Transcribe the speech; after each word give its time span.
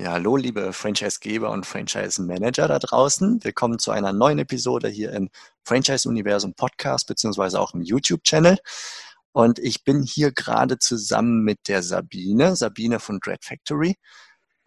Ja, 0.00 0.12
hallo, 0.12 0.36
liebe 0.36 0.72
Franchise-Geber 0.72 1.50
und 1.50 1.66
Franchise-Manager 1.66 2.68
da 2.68 2.78
draußen. 2.78 3.42
Willkommen 3.42 3.80
zu 3.80 3.90
einer 3.90 4.12
neuen 4.12 4.38
Episode 4.38 4.86
hier 4.86 5.10
im 5.10 5.28
Franchise-Universum 5.64 6.54
Podcast, 6.54 7.08
beziehungsweise 7.08 7.58
auch 7.58 7.74
im 7.74 7.82
YouTube-Channel. 7.82 8.58
Und 9.32 9.58
ich 9.58 9.82
bin 9.82 10.04
hier 10.04 10.30
gerade 10.30 10.78
zusammen 10.78 11.42
mit 11.42 11.66
der 11.66 11.82
Sabine, 11.82 12.54
Sabine 12.54 13.00
von 13.00 13.18
Dread 13.18 13.44
Factory. 13.44 13.96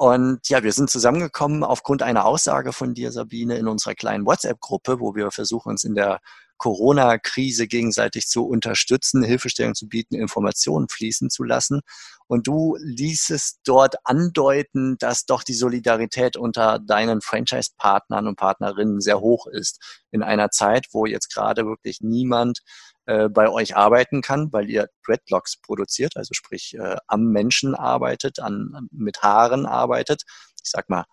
Und 0.01 0.49
ja, 0.49 0.63
wir 0.63 0.71
sind 0.71 0.89
zusammengekommen 0.89 1.63
aufgrund 1.63 2.01
einer 2.01 2.25
Aussage 2.25 2.73
von 2.73 2.95
dir, 2.95 3.11
Sabine, 3.11 3.57
in 3.57 3.67
unserer 3.67 3.93
kleinen 3.93 4.25
WhatsApp-Gruppe, 4.25 4.99
wo 4.99 5.13
wir 5.13 5.29
versuchen, 5.29 5.69
uns 5.69 5.83
in 5.83 5.93
der 5.93 6.21
Corona-Krise 6.57 7.67
gegenseitig 7.67 8.27
zu 8.27 8.47
unterstützen, 8.47 9.21
Hilfestellung 9.21 9.75
zu 9.75 9.87
bieten, 9.87 10.15
Informationen 10.15 10.89
fließen 10.89 11.29
zu 11.29 11.43
lassen. 11.43 11.81
Und 12.25 12.47
du 12.47 12.77
ließest 12.79 13.59
dort 13.63 13.97
andeuten, 14.03 14.95
dass 14.97 15.27
doch 15.27 15.43
die 15.43 15.53
Solidarität 15.53 16.35
unter 16.35 16.79
deinen 16.79 17.21
Franchise-Partnern 17.21 18.25
und 18.25 18.37
Partnerinnen 18.37 19.01
sehr 19.01 19.19
hoch 19.19 19.45
ist. 19.45 20.01
In 20.09 20.23
einer 20.23 20.49
Zeit, 20.49 20.87
wo 20.93 21.05
jetzt 21.05 21.31
gerade 21.31 21.67
wirklich 21.67 22.01
niemand 22.01 22.61
äh, 23.05 23.29
bei 23.29 23.49
euch 23.49 23.75
arbeiten 23.75 24.21
kann, 24.21 24.51
weil 24.51 24.69
ihr 24.69 24.89
Dreadlocks 25.05 25.57
produziert, 25.57 26.17
also 26.17 26.33
sprich 26.33 26.75
äh, 26.75 26.97
am 27.07 27.25
Menschen 27.25 27.75
arbeitet, 27.75 28.39
an, 28.39 28.87
mit 28.91 29.21
Haaren 29.23 29.65
arbeitet. 29.65 30.23
Ich 30.63 30.69
sag 30.71 30.89
mal, 30.89 31.05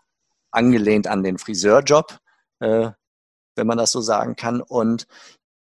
angelehnt 0.51 1.07
an 1.07 1.23
den 1.23 1.39
Friseurjob. 1.39 2.19
Äh, 2.61 2.91
wenn 3.59 3.67
man 3.67 3.77
das 3.77 3.93
so 3.93 4.01
sagen 4.01 4.37
kann. 4.37 4.63
Und 4.63 5.07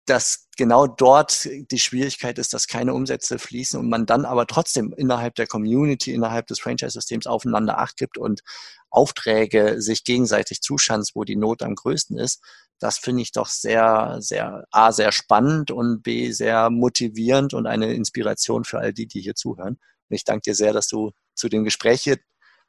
dass 0.08 0.50
genau 0.58 0.86
dort 0.86 1.48
die 1.72 1.80
Schwierigkeit 1.80 2.38
ist, 2.38 2.54
dass 2.54 2.68
keine 2.68 2.94
Umsätze 2.94 3.40
fließen 3.40 3.80
und 3.80 3.90
man 3.90 4.06
dann 4.06 4.26
aber 4.26 4.46
trotzdem 4.46 4.94
innerhalb 4.96 5.36
der 5.36 5.48
Community, 5.48 6.14
innerhalb 6.14 6.48
des 6.48 6.60
Franchise-Systems 6.60 7.26
aufeinander 7.26 7.80
Acht 7.80 7.98
gibt 7.98 8.18
und 8.18 8.42
Aufträge 8.90 9.82
sich 9.82 10.04
gegenseitig 10.04 10.62
zuschanzt, 10.62 11.14
wo 11.16 11.24
die 11.24 11.36
Not 11.36 11.64
am 11.64 11.76
größten 11.76 12.20
ist. 12.20 12.44
Das 12.80 12.98
finde 12.98 13.22
ich 13.22 13.32
doch 13.32 13.48
sehr, 13.48 14.18
sehr, 14.20 14.66
A, 14.72 14.92
sehr 14.92 15.12
spannend 15.12 15.72
und 15.72 16.04
B, 16.04 16.32
sehr 16.32 16.70
motivierend 16.70 17.54
und 17.54 17.68
eine 17.68 17.94
Inspiration 17.94 18.66
für 18.66 18.80
all 18.80 18.94
die, 18.94 19.08
die 19.08 19.22
hier 19.22 19.36
zuhören. 19.36 19.80
Und 20.10 20.16
ich 20.16 20.24
danke 20.24 20.42
dir 20.42 20.56
sehr, 20.56 20.74
dass 20.74 20.88
du 20.88 21.12
zu 21.36 21.50
dem 21.50 21.64
Gespräch 21.64 22.02
hier 22.02 22.18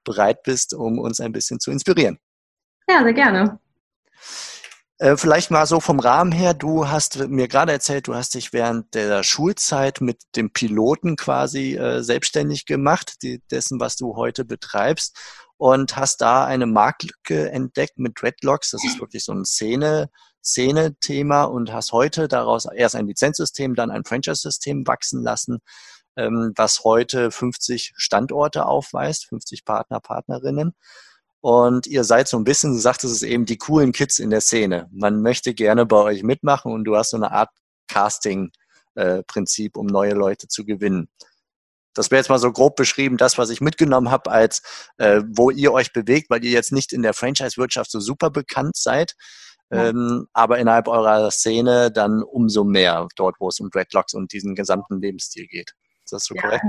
bereit 0.04 0.42
bist, 0.42 0.74
um 0.74 0.98
uns 0.98 1.20
ein 1.20 1.32
bisschen 1.32 1.60
zu 1.60 1.70
inspirieren. 1.70 2.18
Ja, 2.88 3.02
sehr 3.02 3.12
gerne. 3.12 3.58
Äh, 4.98 5.18
vielleicht 5.18 5.50
mal 5.50 5.66
so 5.66 5.80
vom 5.80 6.00
Rahmen 6.00 6.32
her, 6.32 6.54
du 6.54 6.88
hast 6.88 7.28
mir 7.28 7.48
gerade 7.48 7.72
erzählt, 7.72 8.08
du 8.08 8.14
hast 8.14 8.32
dich 8.32 8.54
während 8.54 8.94
der 8.94 9.22
Schulzeit 9.24 10.00
mit 10.00 10.22
dem 10.36 10.52
Piloten 10.52 11.16
quasi 11.16 11.74
äh, 11.76 12.02
selbstständig 12.02 12.64
gemacht, 12.64 13.16
die, 13.22 13.42
dessen, 13.50 13.78
was 13.78 13.96
du 13.96 14.16
heute 14.16 14.46
betreibst, 14.46 15.18
und 15.58 15.96
hast 15.96 16.20
da 16.20 16.44
eine 16.44 16.66
Marktlücke 16.66 17.50
entdeckt 17.50 17.98
mit 17.98 18.20
Dreadlocks. 18.20 18.70
Das 18.70 18.84
ist 18.84 19.00
wirklich 19.00 19.24
so 19.24 19.32
ein 19.32 19.44
Szene, 19.44 20.10
Szene-Thema 20.44 21.44
und 21.44 21.72
hast 21.72 21.92
heute 21.92 22.28
daraus 22.28 22.66
erst 22.66 22.94
ein 22.94 23.06
Lizenzsystem, 23.06 23.74
dann 23.74 23.90
ein 23.90 24.04
Franchise-System 24.04 24.86
wachsen 24.86 25.22
lassen, 25.22 25.58
ähm, 26.16 26.52
was 26.56 26.84
heute 26.84 27.30
50 27.30 27.94
Standorte 27.96 28.66
aufweist, 28.66 29.26
50 29.26 29.64
Partner, 29.64 30.00
Partnerinnen. 30.00 30.74
Und 31.40 31.86
ihr 31.86 32.04
seid 32.04 32.28
so 32.28 32.36
ein 32.36 32.44
bisschen, 32.44 32.72
du 32.72 32.78
sagtest 32.78 33.14
es 33.14 33.22
eben, 33.22 33.46
die 33.46 33.58
coolen 33.58 33.92
Kids 33.92 34.18
in 34.18 34.30
der 34.30 34.40
Szene. 34.40 34.88
Man 34.92 35.22
möchte 35.22 35.54
gerne 35.54 35.86
bei 35.86 35.98
euch 35.98 36.22
mitmachen 36.22 36.72
und 36.72 36.84
du 36.84 36.96
hast 36.96 37.10
so 37.10 37.16
eine 37.16 37.30
Art 37.30 37.50
Casting-Prinzip, 37.88 39.76
um 39.76 39.86
neue 39.86 40.14
Leute 40.14 40.48
zu 40.48 40.64
gewinnen. 40.64 41.08
Das 41.96 42.10
wäre 42.10 42.18
jetzt 42.20 42.28
mal 42.28 42.38
so 42.38 42.52
grob 42.52 42.76
beschrieben, 42.76 43.16
das, 43.16 43.38
was 43.38 43.50
ich 43.50 43.60
mitgenommen 43.60 44.10
habe, 44.10 44.30
als 44.30 44.62
äh, 44.98 45.22
wo 45.26 45.50
ihr 45.50 45.72
euch 45.72 45.92
bewegt, 45.92 46.30
weil 46.30 46.44
ihr 46.44 46.50
jetzt 46.50 46.72
nicht 46.72 46.92
in 46.92 47.02
der 47.02 47.14
Franchise-Wirtschaft 47.14 47.90
so 47.90 48.00
super 48.00 48.30
bekannt 48.30 48.76
seid, 48.76 49.14
ja. 49.70 49.88
ähm, 49.88 50.26
aber 50.32 50.58
innerhalb 50.58 50.88
eurer 50.88 51.30
Szene 51.30 51.90
dann 51.90 52.22
umso 52.22 52.64
mehr, 52.64 53.08
dort, 53.16 53.36
wo 53.40 53.48
es 53.48 53.60
um 53.60 53.70
Dreadlocks 53.70 54.14
und 54.14 54.32
diesen 54.32 54.54
gesamten 54.54 55.00
Lebensstil 55.00 55.46
geht. 55.46 55.72
Ist 56.04 56.12
das 56.12 56.24
so 56.24 56.34
ja, 56.34 56.42
korrekt? 56.42 56.64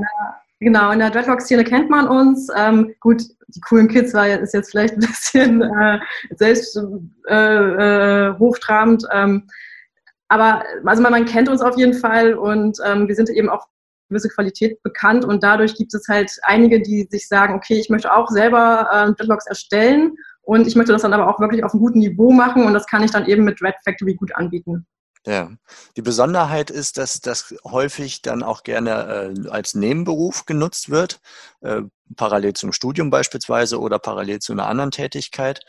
Genau, 0.59 0.89
in 0.91 0.99
der 0.99 1.11
Dreadlock-Szene 1.11 1.63
kennt 1.63 1.89
man 1.89 2.07
uns. 2.07 2.49
Ähm, 2.55 2.95
gut, 2.99 3.21
die 3.49 3.61
coolen 3.61 3.87
Kids 3.87 4.13
war, 4.13 4.27
ist 4.27 4.55
jetzt 4.55 4.71
vielleicht 4.71 4.95
ein 4.95 5.01
bisschen 5.01 5.61
äh, 5.61 5.99
selbst 6.31 6.75
äh, 7.27 7.35
äh, 7.35 8.39
hochtrabend. 8.39 9.03
Ähm, 9.11 9.47
aber 10.29 10.63
also 10.83 11.01
man, 11.01 11.11
man, 11.11 11.25
kennt 11.25 11.47
uns 11.47 11.61
auf 11.61 11.77
jeden 11.77 11.93
Fall 11.93 12.33
und 12.33 12.79
ähm, 12.83 13.07
wir 13.07 13.15
sind 13.15 13.29
eben 13.29 13.49
auch 13.49 13.67
gewisse 14.09 14.29
Qualität 14.29 14.81
bekannt 14.83 15.25
und 15.25 15.43
dadurch 15.43 15.75
gibt 15.75 15.93
es 15.93 16.07
halt 16.07 16.31
einige, 16.43 16.81
die 16.81 17.07
sich 17.09 17.27
sagen, 17.27 17.55
okay, 17.55 17.75
ich 17.75 17.89
möchte 17.89 18.13
auch 18.13 18.29
selber 18.29 18.87
äh, 18.91 19.13
Dreadlocks 19.13 19.47
erstellen 19.47 20.15
und 20.41 20.67
ich 20.67 20.75
möchte 20.75 20.93
das 20.93 21.01
dann 21.01 21.13
aber 21.13 21.27
auch 21.27 21.39
wirklich 21.39 21.63
auf 21.63 21.73
einem 21.73 21.81
guten 21.81 21.99
Niveau 21.99 22.31
machen 22.31 22.65
und 22.65 22.73
das 22.73 22.87
kann 22.87 23.03
ich 23.03 23.11
dann 23.11 23.27
eben 23.27 23.43
mit 23.43 23.61
Red 23.61 23.75
Factory 23.83 24.15
gut 24.15 24.35
anbieten. 24.35 24.85
Ja, 25.27 25.51
die 25.97 26.01
Besonderheit 26.01 26.69
ist, 26.69 26.97
dass 26.97 27.19
das 27.19 27.53
häufig 27.65 28.21
dann 28.21 28.43
auch 28.43 28.63
gerne 28.63 29.33
äh, 29.45 29.49
als 29.49 29.73
Nebenberuf 29.73 30.45
genutzt 30.45 30.89
wird, 30.89 31.19
äh, 31.59 31.81
parallel 32.15 32.53
zum 32.53 32.71
Studium 32.71 33.09
beispielsweise 33.09 33.81
oder 33.81 33.99
parallel 33.99 34.39
zu 34.39 34.53
einer 34.53 34.67
anderen 34.67 34.91
Tätigkeit. 34.91 35.65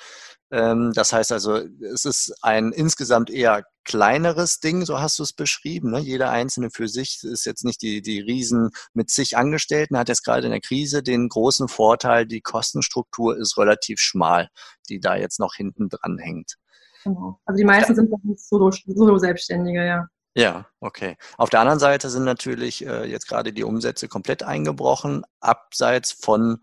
Ähm, 0.50 0.92
das 0.94 1.12
heißt 1.12 1.32
also, 1.32 1.56
es 1.56 2.04
ist 2.04 2.34
ein 2.42 2.72
insgesamt 2.72 3.30
eher 3.30 3.64
kleineres 3.84 4.60
Ding, 4.60 4.84
so 4.84 5.00
hast 5.00 5.18
du 5.18 5.22
es 5.22 5.32
beschrieben. 5.32 5.90
Ne? 5.90 6.00
Jeder 6.00 6.30
Einzelne 6.30 6.70
für 6.70 6.88
sich 6.88 7.22
ist 7.22 7.46
jetzt 7.46 7.64
nicht 7.64 7.80
die, 7.82 8.02
die 8.02 8.20
Riesen 8.20 8.70
mit 8.92 9.10
sich 9.10 9.36
Angestellten, 9.36 9.98
hat 9.98 10.08
jetzt 10.08 10.24
gerade 10.24 10.46
in 10.46 10.52
der 10.52 10.60
Krise 10.60 11.02
den 11.02 11.28
großen 11.28 11.68
Vorteil, 11.68 12.26
die 12.26 12.40
Kostenstruktur 12.40 13.36
ist 13.36 13.56
relativ 13.58 13.98
schmal, 13.98 14.48
die 14.88 15.00
da 15.00 15.16
jetzt 15.16 15.40
noch 15.40 15.54
hinten 15.54 15.88
dran 15.88 16.18
hängt. 16.18 16.56
Genau. 17.04 17.40
Also 17.44 17.56
die 17.56 17.64
meisten 17.64 17.94
sind 17.94 18.10
Solo-Selbstständige, 18.36 19.86
ja. 19.86 20.08
Ja, 20.34 20.66
okay. 20.80 21.16
Auf 21.36 21.50
der 21.50 21.60
anderen 21.60 21.80
Seite 21.80 22.10
sind 22.10 22.24
natürlich 22.24 22.86
äh, 22.86 23.10
jetzt 23.10 23.26
gerade 23.26 23.52
die 23.52 23.64
Umsätze 23.64 24.06
komplett 24.06 24.42
eingebrochen, 24.42 25.24
abseits 25.40 26.12
von 26.12 26.62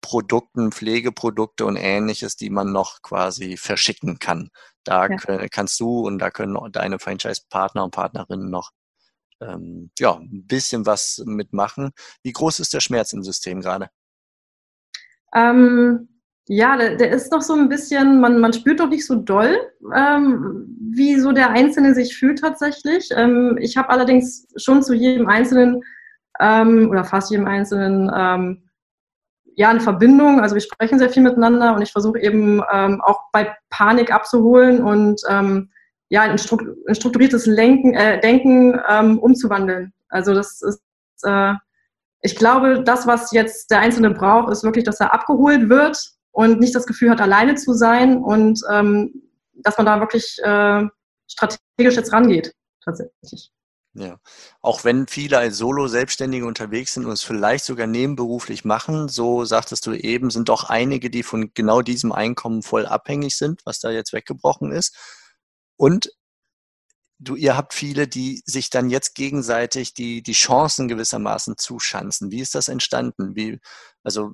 Produkten, 0.00 0.72
Pflegeprodukte 0.72 1.66
und 1.66 1.76
ähnliches, 1.76 2.36
die 2.36 2.50
man 2.50 2.72
noch 2.72 3.02
quasi 3.02 3.56
verschicken 3.56 4.18
kann. 4.18 4.50
Da 4.84 5.08
ja. 5.08 5.16
können, 5.16 5.48
kannst 5.50 5.80
du 5.80 6.00
und 6.06 6.18
da 6.18 6.30
können 6.30 6.56
deine 6.72 6.98
Franchise-Partner 6.98 7.84
und 7.84 7.90
Partnerinnen 7.90 8.50
noch 8.50 8.70
ähm, 9.40 9.90
ja, 9.98 10.14
ein 10.14 10.46
bisschen 10.46 10.86
was 10.86 11.22
mitmachen. 11.26 11.90
Wie 12.22 12.32
groß 12.32 12.60
ist 12.60 12.72
der 12.72 12.80
Schmerz 12.80 13.12
im 13.12 13.22
System 13.22 13.60
gerade? 13.60 13.88
Ähm, 15.34 16.08
ja, 16.48 16.76
der, 16.76 16.96
der, 16.96 17.10
ist 17.10 17.32
noch 17.32 17.42
so 17.42 17.54
ein 17.54 17.68
bisschen, 17.68 18.20
man, 18.20 18.38
man 18.38 18.52
spürt 18.52 18.80
doch 18.80 18.88
nicht 18.88 19.04
so 19.04 19.16
doll, 19.16 19.58
ähm, 19.94 20.76
wie 20.92 21.18
so 21.18 21.32
der 21.32 21.50
Einzelne 21.50 21.94
sich 21.94 22.16
fühlt 22.16 22.38
tatsächlich. 22.38 23.08
Ähm, 23.14 23.58
ich 23.60 23.76
habe 23.76 23.90
allerdings 23.90 24.46
schon 24.56 24.82
zu 24.82 24.94
jedem 24.94 25.26
Einzelnen 25.26 25.82
ähm, 26.38 26.88
oder 26.90 27.04
fast 27.04 27.30
jedem 27.30 27.46
Einzelnen 27.46 28.10
ähm, 28.14 28.65
ja 29.56 29.68
eine 29.68 29.80
Verbindung. 29.80 30.40
Also 30.40 30.54
wir 30.54 30.62
sprechen 30.62 30.98
sehr 30.98 31.10
viel 31.10 31.22
miteinander 31.22 31.74
und 31.74 31.82
ich 31.82 31.92
versuche 31.92 32.20
eben 32.20 32.62
ähm, 32.72 33.00
auch 33.02 33.20
bei 33.32 33.54
Panik 33.70 34.12
abzuholen 34.12 34.82
und 34.82 35.20
ähm, 35.28 35.70
ja 36.08 36.22
ein, 36.22 36.38
strukturiertes 36.38 37.46
Lenken, 37.46 37.94
äh, 37.94 38.20
Denken 38.20 38.78
umzuwandeln. 39.18 39.92
Also 40.08 40.34
das 40.34 40.62
ist 40.62 40.80
äh, 41.24 41.54
ich 42.22 42.36
glaube, 42.36 42.82
das, 42.82 43.06
was 43.06 43.32
jetzt 43.32 43.70
der 43.70 43.80
Einzelne 43.80 44.10
braucht, 44.10 44.50
ist 44.50 44.64
wirklich, 44.64 44.84
dass 44.84 45.00
er 45.00 45.14
abgeholt 45.14 45.68
wird 45.68 46.12
und 46.32 46.60
nicht 46.60 46.74
das 46.74 46.86
Gefühl 46.86 47.10
hat, 47.10 47.20
alleine 47.20 47.54
zu 47.54 47.72
sein 47.72 48.18
und 48.18 48.60
ähm, 48.70 49.22
dass 49.54 49.76
man 49.76 49.86
da 49.86 50.00
wirklich 50.00 50.36
äh, 50.42 50.84
strategisch 51.28 51.96
jetzt 51.96 52.12
rangeht, 52.12 52.52
tatsächlich. 52.84 53.52
Ja, 53.98 54.18
auch 54.60 54.84
wenn 54.84 55.06
viele 55.06 55.38
als 55.38 55.56
Solo-Selbstständige 55.56 56.44
unterwegs 56.44 56.92
sind 56.92 57.06
und 57.06 57.12
es 57.12 57.22
vielleicht 57.22 57.64
sogar 57.64 57.86
nebenberuflich 57.86 58.62
machen, 58.66 59.08
so 59.08 59.46
sagtest 59.46 59.86
du 59.86 59.94
eben, 59.94 60.28
sind 60.28 60.50
doch 60.50 60.64
einige, 60.64 61.08
die 61.08 61.22
von 61.22 61.50
genau 61.54 61.80
diesem 61.80 62.12
Einkommen 62.12 62.62
voll 62.62 62.84
abhängig 62.84 63.36
sind, 63.38 63.62
was 63.64 63.78
da 63.80 63.90
jetzt 63.90 64.12
weggebrochen 64.12 64.70
ist. 64.70 64.94
Und 65.78 66.10
du, 67.18 67.36
ihr 67.36 67.56
habt 67.56 67.72
viele, 67.72 68.06
die 68.06 68.42
sich 68.44 68.68
dann 68.70 68.90
jetzt 68.90 69.14
gegenseitig 69.14 69.94
die, 69.94 70.22
die 70.22 70.32
Chancen 70.32 70.88
gewissermaßen 70.88 71.56
zuschanzen. 71.56 72.30
Wie 72.30 72.40
ist 72.40 72.54
das 72.54 72.68
entstanden? 72.68 73.34
Wie, 73.34 73.60
also 74.02 74.32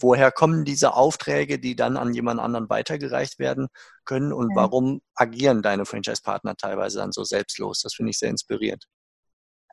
woher 0.00 0.32
kommen 0.32 0.64
diese 0.64 0.94
Aufträge, 0.94 1.58
die 1.60 1.76
dann 1.76 1.96
an 1.96 2.12
jemand 2.12 2.40
anderen 2.40 2.68
weitergereicht 2.68 3.38
werden 3.38 3.68
können 4.04 4.32
und 4.32 4.54
warum 4.56 5.00
agieren 5.14 5.62
deine 5.62 5.86
Franchise-Partner 5.86 6.56
teilweise 6.56 6.98
dann 6.98 7.12
so 7.12 7.24
selbstlos? 7.24 7.82
Das 7.82 7.94
finde 7.94 8.10
ich 8.10 8.18
sehr 8.18 8.30
inspirierend. 8.30 8.86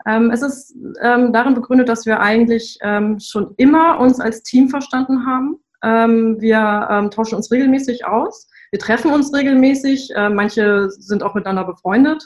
Ähm, 0.05 0.31
es 0.31 0.41
ist 0.41 0.75
ähm, 1.01 1.33
darin 1.33 1.53
begründet, 1.53 1.89
dass 1.89 2.05
wir 2.05 2.19
eigentlich 2.19 2.77
ähm, 2.81 3.19
schon 3.19 3.53
immer 3.57 3.99
uns 3.99 4.19
als 4.19 4.43
Team 4.43 4.69
verstanden 4.69 5.25
haben. 5.25 5.59
Wir 5.85 7.09
tauschen 7.13 7.35
uns 7.35 7.51
regelmäßig 7.51 8.05
aus. 8.05 8.47
Wir 8.71 8.79
treffen 8.79 9.11
uns 9.11 9.33
regelmäßig. 9.33 10.13
Manche 10.31 10.89
sind 10.91 11.23
auch 11.23 11.35
miteinander 11.35 11.65
befreundet. 11.65 12.25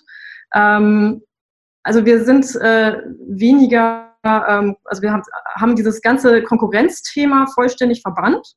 Also 0.51 2.05
wir 2.05 2.23
sind 2.23 2.55
äh, 2.57 3.01
weniger, 3.27 4.13
also 4.21 5.01
wir 5.01 5.19
haben, 5.55 5.75
dieses 5.75 6.03
ganze 6.03 6.43
Konkurrenzthema 6.43 7.47
vollständig 7.47 8.03
verbannt. 8.03 8.47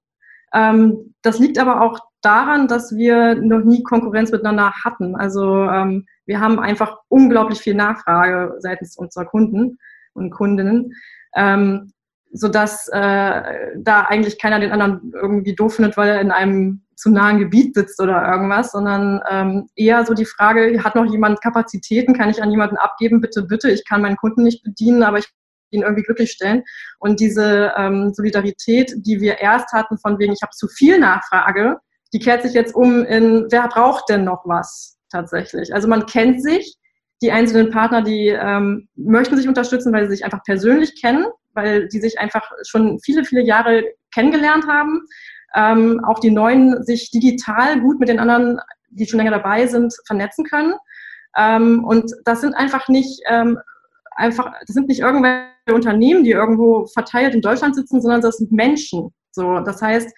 das 0.52 1.38
liegt 1.38 1.58
aber 1.58 1.80
auch 1.80 2.09
daran, 2.22 2.68
dass 2.68 2.94
wir 2.94 3.34
noch 3.34 3.64
nie 3.64 3.82
Konkurrenz 3.82 4.30
miteinander 4.30 4.72
hatten. 4.84 5.16
Also 5.16 5.44
wir 6.26 6.40
haben 6.40 6.60
einfach 6.60 6.98
unglaublich 7.08 7.60
viel 7.60 7.74
Nachfrage 7.74 8.54
seitens 8.58 8.96
unserer 8.96 9.24
Kunden 9.24 9.78
und 10.12 10.30
Kundinnen, 10.30 10.92
ähm, 11.34 11.92
sodass 12.32 12.88
äh, 12.88 13.42
da 13.76 14.02
eigentlich 14.02 14.38
keiner 14.38 14.60
den 14.60 14.72
anderen 14.72 15.12
irgendwie 15.14 15.54
doof 15.54 15.76
findet, 15.76 15.96
weil 15.96 16.08
er 16.08 16.20
in 16.20 16.30
einem 16.30 16.82
zu 16.94 17.10
nahen 17.10 17.38
Gebiet 17.38 17.74
sitzt 17.74 18.00
oder 18.00 18.30
irgendwas, 18.30 18.72
sondern 18.72 19.20
ähm, 19.28 19.68
eher 19.74 20.04
so 20.04 20.12
die 20.12 20.26
Frage, 20.26 20.84
hat 20.84 20.94
noch 20.94 21.10
jemand 21.10 21.40
Kapazitäten, 21.40 22.12
kann 22.12 22.28
ich 22.28 22.42
an 22.42 22.50
jemanden 22.50 22.76
abgeben, 22.76 23.20
bitte, 23.20 23.42
bitte, 23.42 23.70
ich 23.70 23.86
kann 23.88 24.02
meinen 24.02 24.16
Kunden 24.16 24.42
nicht 24.42 24.62
bedienen, 24.62 25.02
aber 25.02 25.18
ich 25.18 25.28
ihn 25.70 25.82
irgendwie 25.82 26.02
glücklich 26.02 26.32
stellen. 26.32 26.62
Und 26.98 27.20
diese 27.20 27.72
ähm, 27.76 28.12
Solidarität, 28.12 28.92
die 28.96 29.20
wir 29.20 29.38
erst 29.38 29.72
hatten, 29.72 29.98
von 29.98 30.18
wegen, 30.18 30.32
ich 30.32 30.42
habe 30.42 30.52
zu 30.52 30.68
viel 30.68 30.98
Nachfrage, 30.98 31.78
die 32.12 32.18
kehrt 32.18 32.42
sich 32.42 32.54
jetzt 32.54 32.74
um 32.74 33.04
in, 33.04 33.46
wer 33.50 33.68
braucht 33.68 34.08
denn 34.08 34.24
noch 34.24 34.42
was? 34.44 35.00
tatsächlich. 35.10 35.74
Also 35.74 35.88
man 35.88 36.06
kennt 36.06 36.42
sich, 36.42 36.76
die 37.22 37.32
einzelnen 37.32 37.70
Partner, 37.70 38.02
die 38.02 38.28
ähm, 38.28 38.88
möchten 38.94 39.36
sich 39.36 39.46
unterstützen, 39.46 39.92
weil 39.92 40.04
sie 40.04 40.16
sich 40.16 40.24
einfach 40.24 40.42
persönlich 40.44 41.00
kennen, 41.00 41.26
weil 41.52 41.88
die 41.88 42.00
sich 42.00 42.18
einfach 42.18 42.50
schon 42.66 42.98
viele, 43.00 43.24
viele 43.24 43.42
Jahre 43.42 43.84
kennengelernt 44.14 44.66
haben. 44.66 45.02
Ähm, 45.54 46.02
auch 46.04 46.20
die 46.20 46.30
Neuen 46.30 46.82
sich 46.84 47.10
digital 47.10 47.80
gut 47.80 48.00
mit 48.00 48.08
den 48.08 48.20
anderen, 48.20 48.58
die 48.88 49.06
schon 49.06 49.18
länger 49.18 49.32
dabei 49.32 49.66
sind, 49.66 49.94
vernetzen 50.06 50.44
können. 50.44 50.74
Ähm, 51.36 51.84
und 51.84 52.10
das 52.24 52.40
sind 52.40 52.54
einfach 52.54 52.88
nicht 52.88 53.20
ähm, 53.28 53.58
einfach, 54.12 54.52
das 54.66 54.74
sind 54.74 54.88
nicht 54.88 55.00
irgendwelche 55.00 55.74
Unternehmen, 55.74 56.24
die 56.24 56.30
irgendwo 56.30 56.86
verteilt 56.86 57.34
in 57.34 57.42
Deutschland 57.42 57.74
sitzen, 57.74 58.00
sondern 58.00 58.22
das 58.22 58.38
sind 58.38 58.50
Menschen. 58.52 59.12
So, 59.32 59.60
das 59.60 59.82
heißt, 59.82 60.10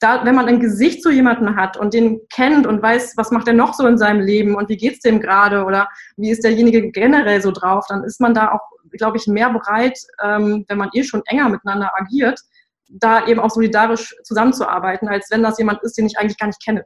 da, 0.00 0.24
wenn 0.24 0.34
man 0.34 0.46
ein 0.46 0.60
Gesicht 0.60 1.02
zu 1.02 1.10
jemandem 1.10 1.56
hat 1.56 1.76
und 1.76 1.94
den 1.94 2.20
kennt 2.30 2.66
und 2.66 2.82
weiß, 2.82 3.14
was 3.16 3.30
macht 3.30 3.48
er 3.48 3.54
noch 3.54 3.74
so 3.74 3.86
in 3.86 3.98
seinem 3.98 4.20
Leben 4.20 4.54
und 4.54 4.68
wie 4.68 4.76
geht's 4.76 5.00
dem 5.00 5.20
gerade 5.20 5.64
oder 5.64 5.88
wie 6.16 6.30
ist 6.30 6.44
derjenige 6.44 6.90
generell 6.90 7.40
so 7.40 7.50
drauf, 7.50 7.86
dann 7.88 8.04
ist 8.04 8.20
man 8.20 8.34
da 8.34 8.52
auch, 8.52 8.60
glaube 8.92 9.16
ich, 9.16 9.26
mehr 9.26 9.50
bereit, 9.50 9.98
ähm, 10.22 10.64
wenn 10.68 10.78
man 10.78 10.90
eh 10.94 11.04
schon 11.04 11.22
enger 11.26 11.48
miteinander 11.48 11.92
agiert, 11.94 12.40
da 12.88 13.26
eben 13.26 13.40
auch 13.40 13.50
solidarisch 13.50 14.14
zusammenzuarbeiten, 14.22 15.08
als 15.08 15.30
wenn 15.30 15.42
das 15.42 15.58
jemand 15.58 15.82
ist, 15.82 15.96
den 15.98 16.06
ich 16.06 16.18
eigentlich 16.18 16.38
gar 16.38 16.46
nicht 16.46 16.64
kenne. 16.64 16.84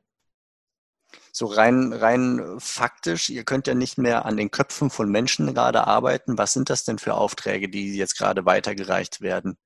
So 1.33 1.47
rein, 1.47 1.93
rein 1.93 2.57
faktisch, 2.59 3.31
ihr 3.31 3.45
könnt 3.45 3.67
ja 3.67 3.75
nicht 3.75 3.99
mehr 3.99 4.27
an 4.27 4.37
den 4.37 4.51
Köpfen 4.51 4.91
von 4.91 5.11
Menschen 5.11 5.55
gerade 5.55 5.87
arbeiten. 5.87 6.39
Was 6.39 6.53
sind 6.53 6.71
das 6.71 6.85
denn 6.85 6.99
für 6.99 7.15
Aufträge, 7.15 7.69
die 7.69 7.97
jetzt 7.97 8.19
gerade 8.19 8.47
weitergereicht 8.47 9.21
werden? 9.21 9.57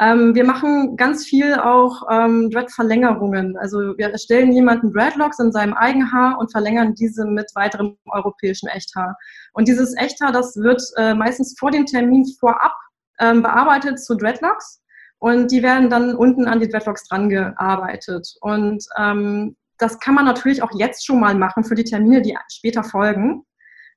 Ähm, 0.00 0.34
wir 0.34 0.44
machen 0.44 0.96
ganz 0.96 1.24
viel 1.24 1.54
auch 1.54 2.02
ähm, 2.10 2.50
Dread-Verlängerungen. 2.50 3.56
Also 3.56 3.78
wir 3.98 4.10
erstellen 4.10 4.52
jemanden 4.52 4.92
Dreadlocks 4.92 5.40
in 5.40 5.50
seinem 5.50 5.74
Eigenhaar 5.74 6.38
und 6.38 6.52
verlängern 6.52 6.94
diese 6.94 7.24
mit 7.24 7.50
weiterem 7.54 7.96
europäischen 8.10 8.68
Echthaar. 8.68 9.16
Und 9.54 9.66
dieses 9.66 9.96
Echthaar, 9.96 10.30
das 10.30 10.56
wird 10.56 10.82
äh, 10.96 11.14
meistens 11.14 11.56
vor 11.58 11.72
dem 11.72 11.84
Termin 11.84 12.26
vorab 12.38 12.74
ähm, 13.18 13.42
bearbeitet 13.42 13.98
zu 13.98 14.14
Dreadlocks 14.14 14.80
und 15.18 15.50
die 15.50 15.62
werden 15.62 15.90
dann 15.90 16.14
unten 16.14 16.46
an 16.46 16.60
die 16.60 16.68
Dreadlocks 16.68 17.08
dran 17.08 17.28
gearbeitet. 17.28 18.28
Und 18.40 18.84
ähm, 18.96 19.56
das 19.78 19.98
kann 19.98 20.14
man 20.14 20.24
natürlich 20.24 20.62
auch 20.62 20.70
jetzt 20.74 21.04
schon 21.04 21.20
mal 21.20 21.34
machen 21.34 21.64
für 21.64 21.74
die 21.74 21.84
Termine, 21.84 22.22
die 22.22 22.36
später 22.52 22.84
folgen. 22.84 23.44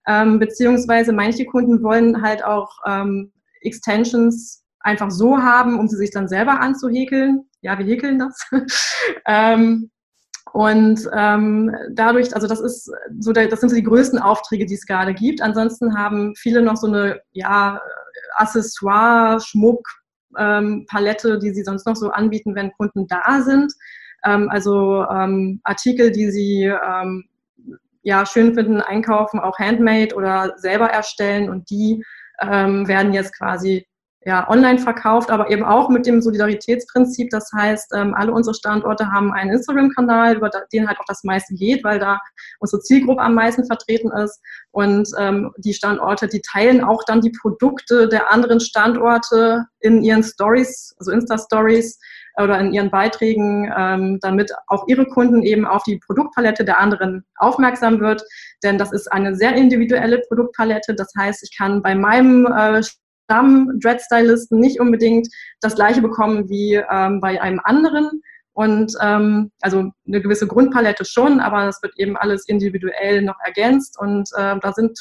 Ähm, 0.07 0.39
beziehungsweise 0.39 1.13
manche 1.13 1.45
Kunden 1.45 1.83
wollen 1.83 2.24
halt 2.24 2.44
auch 2.44 2.71
ähm, 2.88 3.31
Extensions 3.62 4.60
einfach 4.83 5.11
so 5.11 5.37
haben, 5.37 5.79
um 5.79 5.87
sie 5.87 5.97
sich 5.97 6.11
dann 6.11 6.27
selber 6.27 6.59
anzuhäkeln. 6.59 7.45
Ja, 7.61 7.77
wir 7.77 7.85
häkeln 7.85 8.19
das. 8.19 8.49
ähm, 9.25 9.91
und 10.53 11.07
ähm, 11.15 11.73
dadurch, 11.91 12.33
also 12.35 12.47
das 12.47 12.59
ist 12.59 12.91
so, 13.19 13.31
der, 13.31 13.47
das 13.47 13.61
sind 13.61 13.69
so 13.69 13.75
die 13.75 13.83
größten 13.83 14.19
Aufträge, 14.19 14.65
die 14.65 14.73
es 14.73 14.85
gerade 14.85 15.13
gibt. 15.13 15.41
Ansonsten 15.41 15.97
haben 15.97 16.33
viele 16.35 16.61
noch 16.61 16.75
so 16.75 16.87
eine 16.87 17.21
ja, 17.31 17.79
Accessoire, 18.35 19.39
Schmuck, 19.39 19.87
ähm, 20.37 20.85
Palette, 20.89 21.39
die 21.39 21.53
sie 21.53 21.63
sonst 21.63 21.85
noch 21.85 21.95
so 21.95 22.09
anbieten, 22.09 22.55
wenn 22.55 22.71
Kunden 22.73 23.07
da 23.07 23.41
sind. 23.41 23.71
Ähm, 24.25 24.49
also 24.49 25.05
ähm, 25.09 25.61
Artikel, 25.63 26.11
die 26.11 26.29
sie 26.31 26.63
ähm, 26.63 27.25
ja 28.03 28.25
schön 28.25 28.53
finden, 28.53 28.81
einkaufen, 28.81 29.39
auch 29.39 29.57
handmade 29.59 30.15
oder 30.15 30.53
selber 30.57 30.87
erstellen 30.87 31.49
und 31.49 31.69
die 31.69 32.03
ähm, 32.41 32.87
werden 32.87 33.13
jetzt 33.13 33.37
quasi 33.37 33.85
ja, 34.23 34.47
online 34.50 34.77
verkauft, 34.77 35.31
aber 35.31 35.50
eben 35.50 35.63
auch 35.63 35.89
mit 35.89 36.06
dem 36.06 36.21
Solidaritätsprinzip. 36.21 37.31
Das 37.31 37.50
heißt, 37.56 37.91
ähm, 37.95 38.13
alle 38.13 38.31
unsere 38.31 38.53
Standorte 38.53 39.12
haben 39.12 39.33
einen 39.33 39.51
Instagram-Kanal, 39.51 40.35
über 40.35 40.51
den 40.71 40.88
halt 40.88 41.00
auch 41.00 41.06
das 41.07 41.23
meiste 41.23 41.56
geht, 41.56 41.83
weil 41.83 41.97
da 41.97 42.19
unsere 42.59 42.83
Zielgruppe 42.83 43.21
am 43.21 43.33
meisten 43.33 43.65
vertreten 43.65 44.12
ist. 44.12 44.39
Und 44.69 45.09
ähm, 45.18 45.51
die 45.57 45.73
Standorte, 45.73 46.27
die 46.27 46.41
teilen 46.41 46.83
auch 46.83 47.03
dann 47.06 47.21
die 47.21 47.33
Produkte 47.41 48.07
der 48.07 48.31
anderen 48.31 48.59
Standorte 48.59 49.65
in 49.79 50.03
ihren 50.03 50.24
Stories, 50.24 50.94
also 51.00 51.12
Insta-Stories 51.12 52.00
oder 52.38 52.59
in 52.59 52.74
ihren 52.74 52.91
Beiträgen, 52.91 53.71
ähm, 53.75 54.19
damit 54.21 54.51
auch 54.67 54.88
ihre 54.88 55.06
Kunden 55.06 55.41
eben 55.41 55.65
auf 55.65 55.83
die 55.83 55.97
Produktpalette 55.97 56.63
der 56.63 56.79
anderen 56.79 57.25
aufmerksam 57.38 58.00
wird. 58.00 58.24
Denn 58.63 58.77
das 58.77 58.91
ist 58.94 59.12
eine 59.12 59.35
sehr 59.35 59.56
individuelle 59.56 60.19
Produktpalette. 60.27 60.94
Das 60.94 61.12
heißt, 61.17 61.44
ich 61.44 61.57
kann 61.57 61.81
bei 61.81 61.95
meinem 61.95 62.45
äh, 62.45 62.81
Stamm-Dread-Stylisten 63.31 64.59
nicht 64.59 64.79
unbedingt 64.79 65.27
das 65.61 65.75
gleiche 65.75 66.01
bekommen 66.01 66.49
wie 66.49 66.75
ähm, 66.75 67.21
bei 67.21 67.41
einem 67.41 67.61
anderen. 67.63 68.21
Und 68.53 68.93
ähm, 69.01 69.51
also 69.61 69.91
eine 70.05 70.21
gewisse 70.21 70.45
Grundpalette 70.45 71.05
schon, 71.05 71.39
aber 71.39 71.65
das 71.65 71.81
wird 71.81 71.97
eben 71.97 72.17
alles 72.17 72.47
individuell 72.47 73.21
noch 73.21 73.39
ergänzt. 73.45 73.97
Und 73.97 74.29
äh, 74.35 74.59
da 74.59 74.73
sind 74.73 74.99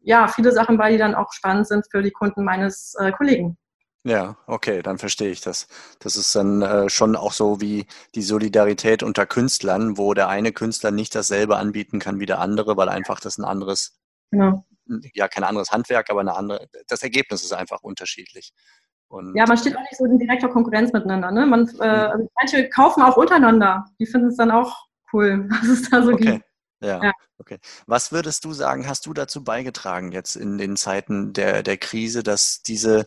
ja 0.00 0.28
viele 0.28 0.52
Sachen 0.52 0.78
bei, 0.78 0.92
die 0.92 0.98
dann 0.98 1.14
auch 1.14 1.32
spannend 1.32 1.68
sind 1.68 1.84
für 1.90 2.02
die 2.02 2.10
Kunden 2.10 2.42
meines 2.42 2.94
äh, 2.98 3.12
Kollegen. 3.12 3.58
Ja, 4.04 4.36
okay, 4.46 4.82
dann 4.82 4.98
verstehe 4.98 5.30
ich 5.30 5.40
das. 5.40 5.66
Das 5.98 6.16
ist 6.16 6.34
dann 6.34 6.62
äh, 6.62 6.88
schon 6.88 7.16
auch 7.16 7.32
so 7.32 7.60
wie 7.60 7.86
die 8.14 8.22
Solidarität 8.22 9.02
unter 9.02 9.26
Künstlern, 9.26 9.98
wo 9.98 10.14
der 10.14 10.28
eine 10.28 10.52
Künstler 10.52 10.92
nicht 10.92 11.14
dasselbe 11.14 11.56
anbieten 11.56 11.98
kann 11.98 12.20
wie 12.20 12.26
der 12.26 12.38
andere, 12.38 12.76
weil 12.76 12.88
einfach 12.88 13.20
das 13.20 13.36
ein 13.36 13.44
anderes 13.44 13.98
genau 14.30 14.64
ja 15.14 15.28
kein 15.28 15.44
anderes 15.44 15.70
Handwerk, 15.70 16.10
aber 16.10 16.20
eine 16.20 16.34
andere, 16.34 16.68
das 16.88 17.02
Ergebnis 17.02 17.44
ist 17.44 17.52
einfach 17.52 17.82
unterschiedlich. 17.82 18.52
Und, 19.08 19.36
ja, 19.36 19.46
man 19.46 19.56
steht 19.56 19.76
auch 19.76 19.80
nicht 19.82 19.96
so 19.96 20.04
in 20.04 20.18
direkter 20.18 20.48
Konkurrenz 20.48 20.92
miteinander. 20.92 21.30
Ne? 21.30 21.46
Man, 21.46 21.68
äh, 21.80 22.16
mhm. 22.16 22.28
manche 22.40 22.68
kaufen 22.68 23.02
auch 23.02 23.16
untereinander. 23.16 23.84
Die 24.00 24.06
finden 24.06 24.28
es 24.28 24.36
dann 24.36 24.50
auch 24.50 24.86
cool, 25.12 25.48
was 25.50 25.68
es 25.68 25.90
da 25.90 26.02
so 26.02 26.12
okay. 26.12 26.32
gibt. 26.32 26.44
Ja, 26.82 27.02
ja, 27.02 27.12
okay. 27.38 27.58
Was 27.86 28.12
würdest 28.12 28.44
du 28.44 28.52
sagen, 28.52 28.86
hast 28.86 29.06
du 29.06 29.14
dazu 29.14 29.42
beigetragen 29.42 30.12
jetzt 30.12 30.36
in 30.36 30.58
den 30.58 30.76
Zeiten 30.76 31.32
der, 31.32 31.62
der 31.62 31.78
Krise, 31.78 32.22
dass 32.22 32.62
diese, 32.62 33.06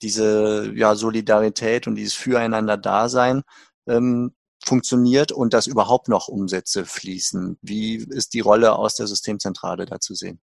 diese 0.00 0.72
ja, 0.74 0.94
Solidarität 0.94 1.86
und 1.86 1.96
dieses 1.96 2.14
Füreinander-Dasein 2.14 3.42
ähm, 3.86 4.34
funktioniert 4.64 5.32
und 5.32 5.52
dass 5.52 5.66
überhaupt 5.66 6.08
noch 6.08 6.28
Umsätze 6.28 6.86
fließen? 6.86 7.58
Wie 7.60 7.96
ist 7.96 8.32
die 8.32 8.40
Rolle 8.40 8.74
aus 8.76 8.94
der 8.94 9.06
Systemzentrale 9.06 9.84
da 9.84 10.00
zu 10.00 10.14
sehen? 10.14 10.40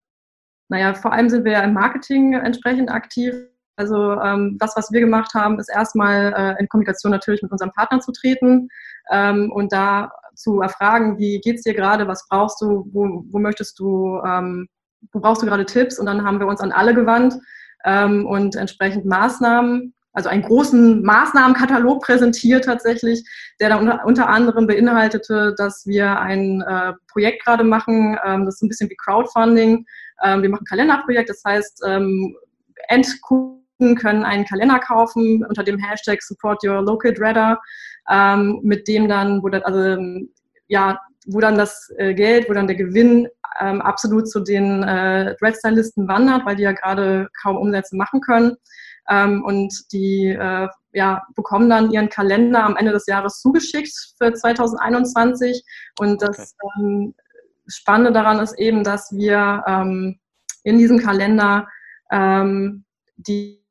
Naja, 0.69 0.93
vor 0.93 1.13
allem 1.13 1.29
sind 1.29 1.45
wir 1.45 1.53
ja 1.53 1.61
im 1.61 1.73
Marketing 1.73 2.33
entsprechend 2.33 2.91
aktiv. 2.91 3.33
Also 3.77 4.19
ähm, 4.19 4.57
das, 4.59 4.75
was 4.75 4.91
wir 4.91 4.99
gemacht 4.99 5.33
haben, 5.33 5.59
ist 5.59 5.69
erstmal 5.69 6.33
äh, 6.35 6.59
in 6.59 6.67
Kommunikation 6.67 7.11
natürlich 7.11 7.43
mit 7.43 7.51
unserem 7.51 7.71
Partner 7.73 7.99
zu 7.99 8.11
treten 8.11 8.69
ähm, 9.11 9.51
und 9.51 9.71
da 9.71 10.11
zu 10.35 10.61
erfragen, 10.61 11.17
wie 11.17 11.39
geht's 11.39 11.63
dir 11.63 11.73
gerade, 11.73 12.07
was 12.07 12.27
brauchst 12.27 12.61
du, 12.61 12.87
wo, 12.91 13.23
wo 13.29 13.39
möchtest 13.39 13.79
du, 13.79 14.19
ähm, 14.25 14.67
wo 15.11 15.19
brauchst 15.19 15.41
du 15.41 15.45
gerade 15.45 15.65
Tipps? 15.65 15.99
Und 15.99 16.05
dann 16.05 16.23
haben 16.23 16.39
wir 16.39 16.47
uns 16.47 16.61
an 16.61 16.71
alle 16.71 16.93
gewandt 16.93 17.35
ähm, 17.85 18.25
und 18.25 18.55
entsprechend 18.55 19.05
Maßnahmen, 19.05 19.93
also 20.17 20.29
einen 20.29 20.41
großen 20.41 21.03
Maßnahmenkatalog 21.03 22.01
präsentiert 22.01 22.65
tatsächlich, 22.65 23.23
der 23.59 23.69
dann 23.69 23.81
unter, 23.81 24.03
unter 24.03 24.29
anderem 24.29 24.65
beinhaltete, 24.65 25.53
dass 25.55 25.85
wir 25.85 26.19
ein 26.19 26.61
äh, 26.61 26.93
Projekt 27.11 27.45
gerade 27.45 27.63
machen, 27.63 28.17
ähm, 28.25 28.43
das 28.43 28.55
ist 28.55 28.63
ein 28.63 28.67
bisschen 28.67 28.89
wie 28.89 28.95
Crowdfunding, 28.95 29.85
ähm, 30.23 30.41
wir 30.41 30.49
machen 30.49 30.63
ein 30.63 30.69
Kalenderprojekt, 30.69 31.29
das 31.29 31.43
heißt, 31.45 31.83
ähm, 31.85 32.35
End 32.87 33.07
können 33.21 34.23
einen 34.23 34.45
Kalender 34.45 34.79
kaufen 34.79 35.45
unter 35.45 35.63
dem 35.63 35.77
Hashtag 35.77 36.23
Support 36.23 36.63
Your 36.63 36.81
Local 36.81 37.13
Dreader, 37.13 37.59
ähm, 38.09 38.59
mit 38.63 38.87
dem 38.87 39.07
dann, 39.07 39.43
wo, 39.43 39.49
das, 39.49 39.61
also, 39.65 40.01
ja, 40.67 40.99
wo 41.27 41.39
dann 41.39 41.59
das 41.59 41.93
äh, 41.97 42.15
Geld, 42.15 42.49
wo 42.49 42.53
dann 42.53 42.65
der 42.65 42.75
Gewinn 42.75 43.27
ähm, 43.61 43.83
absolut 43.83 44.27
zu 44.27 44.39
den 44.39 44.81
äh, 44.81 45.35
Dread-Stylisten 45.35 46.07
wandert, 46.07 46.43
weil 46.47 46.55
die 46.55 46.63
ja 46.63 46.71
gerade 46.71 47.27
kaum 47.39 47.57
Umsätze 47.57 47.95
machen 47.95 48.19
können. 48.21 48.57
Ähm, 49.09 49.43
und 49.43 49.73
die 49.91 50.27
äh, 50.27 50.67
ja, 50.93 51.23
bekommen 51.35 51.69
dann 51.69 51.91
ihren 51.91 52.09
Kalender 52.09 52.63
am 52.63 52.75
Ende 52.75 52.91
des 52.91 53.05
Jahres 53.07 53.39
zugeschickt 53.39 53.93
für 54.17 54.33
2021. 54.33 55.63
Und 55.99 56.21
das 56.21 56.55
okay. 56.59 56.79
ähm, 56.79 57.15
Spannende 57.67 58.13
daran 58.13 58.39
ist 58.39 58.57
eben, 58.57 58.83
dass 58.83 59.11
wir 59.11 59.63
ähm, 59.67 60.19
in 60.63 60.77
diesem 60.77 60.99
Kalender 60.99 61.67
ähm, 62.11 62.85
die 63.17 63.61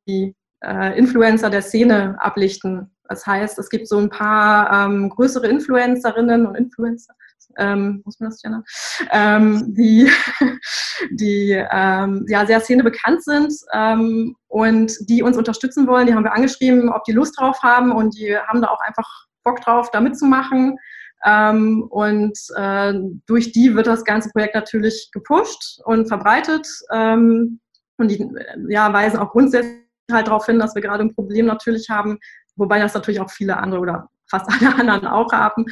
äh, 0.62 0.99
Influencer 0.99 1.50
der 1.50 1.62
Szene 1.62 2.16
ablichten. 2.19 2.90
Das 3.09 3.26
heißt, 3.26 3.59
es 3.59 3.71
gibt 3.71 3.88
so 3.88 3.99
ein 3.99 4.11
paar 4.11 4.87
ähm, 4.87 5.09
größere 5.11 5.47
Influencerinnen 5.47 6.47
und 6.47 6.57
Influencer, 6.57 7.14
ähm, 7.58 8.02
muss 8.04 8.20
man 8.20 8.30
das 8.30 8.42
nennen, 8.42 8.64
ähm, 9.10 9.75
die, 9.75 10.10
die 11.10 11.52
ähm, 11.70 12.25
ja, 12.28 12.46
sehr 12.46 12.60
Szene 12.60 12.84
bekannt 12.84 13.25
sind 13.25 13.52
ähm, 13.72 14.36
und 14.48 14.92
die 15.08 15.22
uns 15.22 15.36
unterstützen 15.36 15.86
wollen. 15.86 16.06
Die 16.06 16.14
haben 16.14 16.25
wir 16.25 16.32
angeschrieben, 16.32 16.90
ob 16.90 17.04
die 17.04 17.12
Lust 17.12 17.38
drauf 17.38 17.62
haben 17.62 17.92
und 17.92 18.16
die 18.16 18.36
haben 18.36 18.62
da 18.62 18.68
auch 18.68 18.80
einfach 18.80 19.08
Bock 19.44 19.60
drauf, 19.60 19.90
da 19.90 20.00
mitzumachen. 20.00 20.78
Ähm, 21.25 21.86
und 21.90 22.38
äh, 22.56 22.94
durch 23.26 23.52
die 23.52 23.75
wird 23.75 23.86
das 23.86 24.04
ganze 24.04 24.30
Projekt 24.30 24.54
natürlich 24.54 25.10
gepusht 25.12 25.80
und 25.84 26.08
verbreitet. 26.08 26.68
Ähm, 26.92 27.60
und 27.98 28.10
die 28.10 28.28
ja, 28.68 28.92
weisen 28.92 29.18
auch 29.18 29.30
grundsätzlich 29.30 29.86
halt 30.12 30.28
darauf 30.28 30.46
hin, 30.46 30.58
dass 30.58 30.75
wir 30.75 30.82
gerade 30.82 31.02
ein 31.02 31.14
Problem 31.14 31.46
natürlich 31.46 31.88
haben, 31.88 32.18
wobei 32.56 32.78
das 32.78 32.94
natürlich 32.94 33.20
auch 33.20 33.30
viele 33.30 33.56
andere 33.56 33.80
oder 33.80 34.08
fast 34.28 34.50
alle 34.50 34.75
anderen 34.75 35.06
auch 35.06 35.33
haben. 35.33 35.64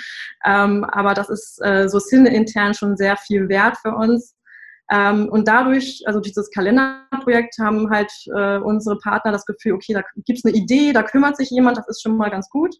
Ähm, 0.44 0.84
aber 0.84 1.14
das 1.14 1.28
ist 1.30 1.61
äh, 1.64 1.88
so 1.88 1.99
intern 2.11 2.75
schon 2.75 2.96
sehr 2.96 3.16
viel 3.16 3.49
wert 3.49 3.76
für 3.80 3.94
uns. 3.94 4.34
Ähm, 4.90 5.28
und 5.30 5.49
dadurch, 5.49 6.02
also 6.06 6.20
dieses 6.20 6.50
Kalenderprojekt, 6.50 7.56
haben 7.58 7.90
halt 7.90 8.12
äh, 8.37 8.58
unsere 8.58 8.99
Partner 8.99 9.32
das 9.32 9.46
Gefühl, 9.46 9.73
okay, 9.73 9.94
da 9.94 10.02
gibt 10.26 10.38
es 10.38 10.44
eine 10.44 10.54
Idee, 10.54 10.92
da 10.92 11.02
kümmert 11.02 11.37
sich 11.37 11.50
jemand, 11.50 11.78
das 11.78 11.88
ist 11.88 12.02
schon 12.02 12.16
mal 12.16 12.30
ganz 12.30 12.50
gut. 12.50 12.75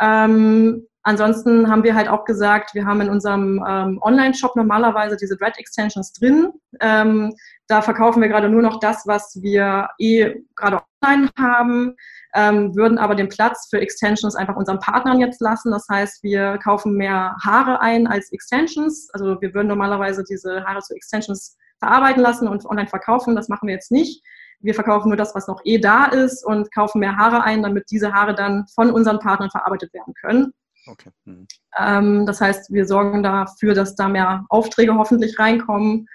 Ähm, 0.00 0.86
ansonsten 1.02 1.70
haben 1.70 1.84
wir 1.84 1.94
halt 1.94 2.08
auch 2.08 2.24
gesagt, 2.24 2.74
wir 2.74 2.84
haben 2.84 3.00
in 3.00 3.10
unserem 3.10 3.64
ähm, 3.66 3.98
Online-Shop 4.02 4.56
normalerweise 4.56 5.16
diese 5.16 5.36
Dread-Extensions 5.36 6.12
drin. 6.12 6.52
Ähm, 6.80 7.34
da 7.66 7.82
verkaufen 7.82 8.22
wir 8.22 8.28
gerade 8.28 8.48
nur 8.48 8.62
noch 8.62 8.80
das, 8.80 9.06
was 9.06 9.38
wir 9.42 9.88
eh 9.98 10.34
gerade 10.56 10.80
online 11.02 11.30
haben 11.38 11.96
ähm, 12.34 12.74
würden 12.76 12.98
aber 12.98 13.14
den 13.14 13.28
Platz 13.28 13.68
für 13.70 13.80
Extensions 13.80 14.34
einfach 14.34 14.56
unseren 14.56 14.80
Partnern 14.80 15.20
jetzt 15.20 15.40
lassen. 15.40 15.70
Das 15.70 15.86
heißt, 15.90 16.22
wir 16.22 16.58
kaufen 16.58 16.94
mehr 16.94 17.36
Haare 17.42 17.80
ein 17.80 18.06
als 18.06 18.32
Extensions. 18.32 19.08
Also 19.12 19.40
wir 19.40 19.54
würden 19.54 19.68
normalerweise 19.68 20.24
diese 20.24 20.64
Haare 20.64 20.80
zu 20.80 20.94
Extensions 20.94 21.56
verarbeiten 21.78 22.22
lassen 22.22 22.48
und 22.48 22.66
online 22.66 22.88
verkaufen. 22.88 23.34
Das 23.34 23.48
machen 23.48 23.68
wir 23.68 23.74
jetzt 23.74 23.90
nicht. 23.90 24.22
Wir 24.60 24.74
verkaufen 24.74 25.08
nur 25.08 25.16
das, 25.16 25.34
was 25.34 25.46
noch 25.46 25.60
eh 25.64 25.78
da 25.78 26.06
ist 26.06 26.44
und 26.44 26.72
kaufen 26.74 27.00
mehr 27.00 27.16
Haare 27.16 27.42
ein, 27.42 27.62
damit 27.62 27.84
diese 27.90 28.12
Haare 28.12 28.34
dann 28.34 28.66
von 28.74 28.90
unseren 28.90 29.18
Partnern 29.18 29.50
verarbeitet 29.50 29.92
werden 29.94 30.14
können. 30.14 30.52
Okay. 30.86 31.10
Mhm. 31.24 31.46
Ähm, 31.78 32.26
das 32.26 32.40
heißt, 32.40 32.72
wir 32.72 32.86
sorgen 32.86 33.22
dafür, 33.22 33.74
dass 33.74 33.94
da 33.94 34.08
mehr 34.08 34.44
Aufträge 34.48 34.94
hoffentlich 34.94 35.38
reinkommen. 35.38 36.06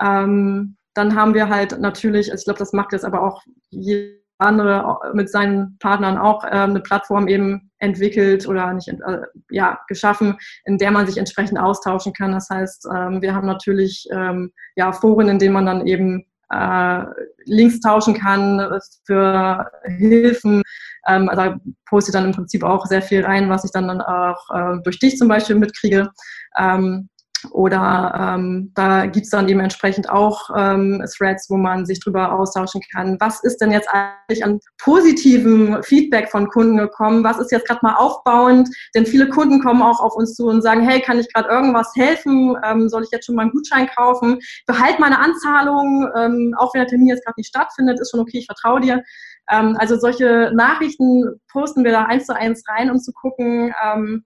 Ähm, 0.00 0.76
dann 0.94 1.14
haben 1.14 1.34
wir 1.34 1.48
halt 1.48 1.78
natürlich, 1.78 2.30
also 2.30 2.40
ich 2.40 2.44
glaube, 2.44 2.58
das 2.58 2.72
macht 2.72 2.92
jetzt 2.92 3.04
aber 3.04 3.22
auch 3.22 3.42
jeder 3.70 4.18
andere 4.38 5.00
mit 5.14 5.30
seinen 5.30 5.76
Partnern 5.78 6.16
auch 6.16 6.44
äh, 6.44 6.48
eine 6.48 6.80
Plattform 6.80 7.28
eben 7.28 7.70
entwickelt 7.78 8.46
oder 8.46 8.72
nicht 8.72 8.88
äh, 8.88 9.20
ja 9.50 9.78
geschaffen, 9.88 10.38
in 10.64 10.78
der 10.78 10.90
man 10.90 11.06
sich 11.06 11.18
entsprechend 11.18 11.58
austauschen 11.58 12.12
kann. 12.12 12.32
Das 12.32 12.48
heißt, 12.48 12.86
ähm, 12.94 13.20
wir 13.20 13.34
haben 13.34 13.46
natürlich 13.46 14.06
ähm, 14.12 14.52
ja 14.76 14.92
Foren, 14.92 15.28
in 15.28 15.38
denen 15.38 15.54
man 15.54 15.66
dann 15.66 15.86
eben 15.86 16.24
äh, 16.50 17.04
Links 17.44 17.80
tauschen 17.80 18.14
kann 18.14 18.80
für 19.04 19.70
Hilfen. 19.84 20.62
Ähm, 21.06 21.28
also 21.28 21.56
poste 21.86 22.12
dann 22.12 22.26
im 22.26 22.32
Prinzip 22.32 22.62
auch 22.62 22.86
sehr 22.86 23.02
viel 23.02 23.24
rein, 23.24 23.48
was 23.48 23.64
ich 23.64 23.70
dann 23.70 24.00
auch 24.00 24.50
äh, 24.54 24.82
durch 24.82 24.98
dich 24.98 25.16
zum 25.16 25.28
Beispiel 25.28 25.56
mitkriege. 25.56 26.10
Ähm, 26.58 27.08
oder 27.50 28.34
ähm, 28.36 28.72
da 28.74 29.06
gibt's 29.06 29.30
dann 29.30 29.48
eben 29.48 29.60
entsprechend 29.60 30.08
auch 30.08 30.50
ähm, 30.56 31.04
Threads, 31.16 31.48
wo 31.50 31.56
man 31.56 31.86
sich 31.86 32.00
drüber 32.00 32.32
austauschen 32.32 32.80
kann. 32.92 33.16
Was 33.20 33.42
ist 33.42 33.58
denn 33.58 33.72
jetzt 33.72 33.88
eigentlich 33.92 34.44
an 34.44 34.60
positivem 34.78 35.82
Feedback 35.82 36.30
von 36.30 36.48
Kunden 36.48 36.76
gekommen? 36.76 37.24
Was 37.24 37.38
ist 37.38 37.52
jetzt 37.52 37.66
gerade 37.66 37.80
mal 37.82 37.96
aufbauend? 37.96 38.68
Denn 38.94 39.06
viele 39.06 39.28
Kunden 39.28 39.60
kommen 39.60 39.82
auch 39.82 40.00
auf 40.00 40.14
uns 40.14 40.34
zu 40.34 40.46
und 40.46 40.62
sagen, 40.62 40.80
hey, 40.82 41.00
kann 41.00 41.18
ich 41.18 41.32
gerade 41.32 41.48
irgendwas 41.48 41.92
helfen? 41.94 42.56
Ähm, 42.64 42.88
soll 42.88 43.02
ich 43.02 43.10
jetzt 43.10 43.26
schon 43.26 43.34
mal 43.34 43.42
einen 43.42 43.52
Gutschein 43.52 43.88
kaufen? 43.88 44.38
Behalt 44.66 44.98
meine 44.98 45.18
Anzahlung, 45.18 46.08
ähm, 46.16 46.54
auch 46.58 46.74
wenn 46.74 46.80
der 46.80 46.88
Termin 46.88 47.08
jetzt 47.08 47.24
gerade 47.24 47.38
nicht 47.38 47.48
stattfindet, 47.48 48.00
ist 48.00 48.10
schon 48.10 48.20
okay, 48.20 48.38
ich 48.38 48.46
vertraue 48.46 48.80
dir. 48.80 49.02
Ähm, 49.50 49.76
also 49.78 49.98
solche 49.98 50.50
Nachrichten 50.54 51.40
posten 51.50 51.84
wir 51.84 51.92
da 51.92 52.04
eins 52.04 52.26
zu 52.26 52.34
eins 52.34 52.62
rein, 52.68 52.90
um 52.90 52.98
zu 52.98 53.12
gucken, 53.12 53.74
ähm, 53.84 54.24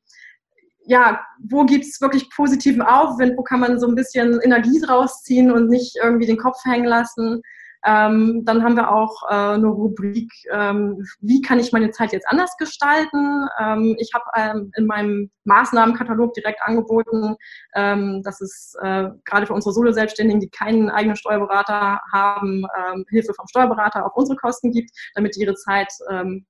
ja, 0.86 1.20
wo 1.38 1.64
gibt 1.64 1.84
es 1.84 2.00
wirklich 2.00 2.30
positiven 2.30 2.82
Aufwind, 2.82 3.36
wo 3.36 3.42
kann 3.42 3.60
man 3.60 3.78
so 3.78 3.86
ein 3.86 3.94
bisschen 3.94 4.40
Energie 4.42 4.80
draus 4.80 5.22
ziehen 5.22 5.50
und 5.50 5.68
nicht 5.68 5.96
irgendwie 6.02 6.26
den 6.26 6.38
Kopf 6.38 6.58
hängen 6.64 6.86
lassen. 6.86 7.42
Ähm, 7.84 8.42
dann 8.44 8.62
haben 8.62 8.76
wir 8.76 8.92
auch 8.92 9.22
äh, 9.28 9.54
eine 9.54 9.66
Rubrik, 9.66 10.30
ähm, 10.52 11.04
wie 11.20 11.40
kann 11.40 11.58
ich 11.58 11.72
meine 11.72 11.90
Zeit 11.90 12.12
jetzt 12.12 12.28
anders 12.28 12.56
gestalten? 12.56 13.46
Ähm, 13.58 13.96
ich 13.98 14.12
habe 14.14 14.24
ähm, 14.36 14.70
in 14.76 14.86
meinem 14.86 15.30
Maßnahmenkatalog 15.44 16.32
direkt 16.34 16.62
angeboten, 16.62 17.34
ähm, 17.74 18.22
dass 18.22 18.40
es 18.40 18.74
äh, 18.80 19.08
gerade 19.24 19.46
für 19.46 19.54
unsere 19.54 19.72
Solo-Selbstständigen, 19.72 20.40
die 20.40 20.50
keinen 20.50 20.90
eigenen 20.90 21.16
Steuerberater 21.16 22.00
haben, 22.12 22.64
ähm, 22.76 23.04
Hilfe 23.08 23.34
vom 23.34 23.48
Steuerberater 23.48 24.06
auf 24.06 24.12
unsere 24.14 24.36
Kosten 24.36 24.70
gibt, 24.70 24.90
damit 25.14 25.34
die 25.36 25.40
ihre 25.40 25.54
Zeit 25.54 25.88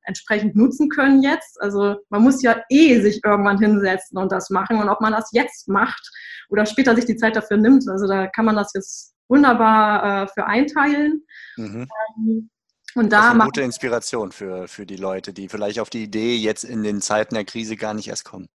entsprechend 0.05 0.57
nutzen 0.57 0.89
können 0.89 1.23
jetzt. 1.23 1.61
Also 1.61 1.97
man 2.11 2.23
muss 2.23 2.43
ja 2.43 2.63
eh 2.69 3.01
sich 3.01 3.21
irgendwann 3.25 3.59
hinsetzen 3.59 4.19
und 4.19 4.33
das 4.33 4.51
machen. 4.51 4.81
Und 4.81 4.89
ob 4.89 5.01
man 5.01 5.13
das 5.13 5.31
jetzt 5.33 5.69
macht 5.69 6.11
oder 6.49 6.67
später 6.67 6.95
sich 6.95 7.05
die 7.05 7.17
Zeit 7.17 7.37
dafür 7.37 7.57
nimmt, 7.57 7.89
also 7.89 8.07
da 8.07 8.27
kann 8.29 8.45
man 8.45 8.57
das 8.57 8.73
jetzt 8.75 9.12
wunderbar 9.29 10.25
äh, 10.25 10.27
für 10.29 10.47
einteilen. 10.47 11.25
Mhm. 11.57 11.89
Ähm, 12.17 12.51
und 12.95 13.13
da 13.13 13.19
das 13.19 13.27
ist 13.27 13.33
eine 13.33 13.45
gute 13.45 13.63
Inspiration 13.63 14.33
für, 14.33 14.69
für 14.69 14.85
die 14.85 14.97
Leute, 14.97 15.33
die 15.33 15.49
vielleicht 15.49 15.81
auf 15.81 15.89
die 15.89 16.03
Idee 16.03 16.37
jetzt 16.37 16.65
in 16.65 16.83
den 16.83 17.01
Zeiten 17.01 17.35
der 17.35 17.45
Krise 17.45 17.77
gar 17.77 17.95
nicht 17.95 18.09
erst 18.09 18.25
kommen. 18.25 18.49